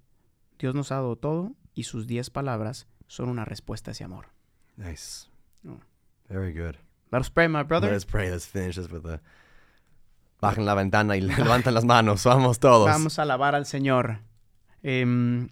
Dios 0.60 0.76
nos 0.76 0.92
ha 0.92 0.96
dado 0.96 1.16
todo 1.16 1.56
y 1.74 1.84
sus 1.84 2.08
diez 2.08 2.30
palabras 2.30 2.88
son 3.08 3.30
una 3.30 3.46
respuesta 3.46 3.92
a 3.92 3.94
ese 3.94 4.04
amor. 4.04 4.28
nice. 4.76 5.30
Oh. 5.66 5.80
Very 6.28 6.52
good. 6.52 6.76
Let 7.12 7.22
us 7.22 7.30
pray, 7.30 7.48
my 7.48 7.64
brother. 7.64 7.92
Let's 7.92 8.06
pray. 8.06 8.30
Let's 8.30 8.46
finish 8.46 8.76
this 8.76 8.90
with 8.90 9.06
a... 9.06 9.22
Bajen 10.42 10.66
la 10.66 10.76
ventana 10.76 11.16
y 11.18 11.22
levanten 11.22 11.74
las 11.74 11.86
manos. 11.86 12.24
Vamos 12.26 12.60
todos. 12.60 12.88
Vamos 12.88 13.18
a 13.18 13.24
alabar 13.24 13.56
al 13.56 13.66
Señor. 13.66 14.20
Em, 14.84 15.50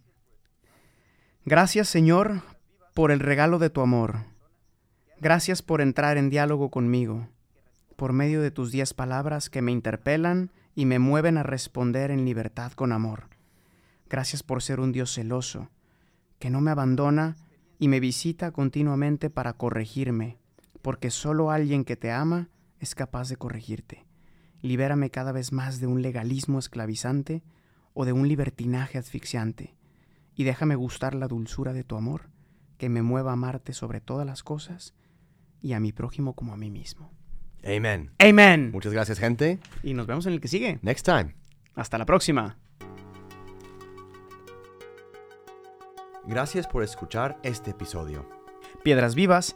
gracias, 1.45 1.87
Señor, 1.87 2.41
por 2.93 3.11
el 3.11 3.19
regalo 3.19 3.57
de 3.57 3.69
tu 3.69 3.81
amor. 3.81 4.25
Gracias 5.19 5.61
por 5.61 5.81
entrar 5.81 6.17
en 6.17 6.29
diálogo 6.29 6.69
conmigo, 6.69 7.29
por 7.95 8.13
medio 8.13 8.41
de 8.41 8.51
tus 8.51 8.71
diez 8.71 8.93
palabras 8.93 9.49
que 9.49 9.61
me 9.61 9.71
interpelan 9.71 10.51
y 10.75 10.85
me 10.85 10.99
mueven 10.99 11.37
a 11.37 11.43
responder 11.43 12.11
en 12.11 12.25
libertad 12.25 12.73
con 12.73 12.91
amor. 12.91 13.29
Gracias 14.09 14.43
por 14.43 14.61
ser 14.61 14.79
un 14.79 14.91
Dios 14.91 15.13
celoso, 15.13 15.69
que 16.37 16.49
no 16.49 16.61
me 16.61 16.71
abandona 16.71 17.37
y 17.79 17.87
me 17.87 17.99
visita 17.99 18.51
continuamente 18.51 19.29
para 19.29 19.53
corregirme, 19.53 20.37
porque 20.85 21.09
solo 21.09 21.49
alguien 21.49 21.83
que 21.83 21.95
te 21.95 22.11
ama 22.11 22.47
es 22.79 22.93
capaz 22.93 23.27
de 23.27 23.37
corregirte. 23.37 24.05
Libérame 24.61 25.09
cada 25.09 25.31
vez 25.31 25.51
más 25.51 25.79
de 25.79 25.87
un 25.87 26.03
legalismo 26.03 26.59
esclavizante 26.59 27.41
o 27.95 28.05
de 28.05 28.13
un 28.13 28.27
libertinaje 28.27 28.99
asfixiante, 28.99 29.73
y 30.35 30.43
déjame 30.43 30.75
gustar 30.75 31.15
la 31.15 31.27
dulzura 31.27 31.73
de 31.73 31.83
tu 31.83 31.95
amor, 31.95 32.29
que 32.77 32.87
me 32.89 33.01
mueva 33.01 33.31
a 33.31 33.33
amarte 33.33 33.73
sobre 33.73 33.99
todas 33.99 34.27
las 34.27 34.43
cosas 34.43 34.93
y 35.59 35.73
a 35.73 35.79
mi 35.79 35.91
prójimo 35.91 36.35
como 36.35 36.53
a 36.53 36.57
mí 36.57 36.69
mismo. 36.69 37.11
Amen. 37.63 38.11
Amén. 38.19 38.69
Muchas 38.71 38.93
gracias, 38.93 39.17
gente. 39.17 39.57
Y 39.81 39.95
nos 39.95 40.05
vemos 40.05 40.27
en 40.27 40.33
el 40.33 40.39
que 40.39 40.49
sigue. 40.49 40.77
Next 40.83 41.03
time. 41.03 41.33
Hasta 41.73 41.97
la 41.97 42.05
próxima. 42.05 42.59
Gracias 46.27 46.67
por 46.67 46.83
escuchar 46.83 47.39
este 47.41 47.71
episodio. 47.71 48.29
Piedras 48.83 49.15
Vivas 49.15 49.55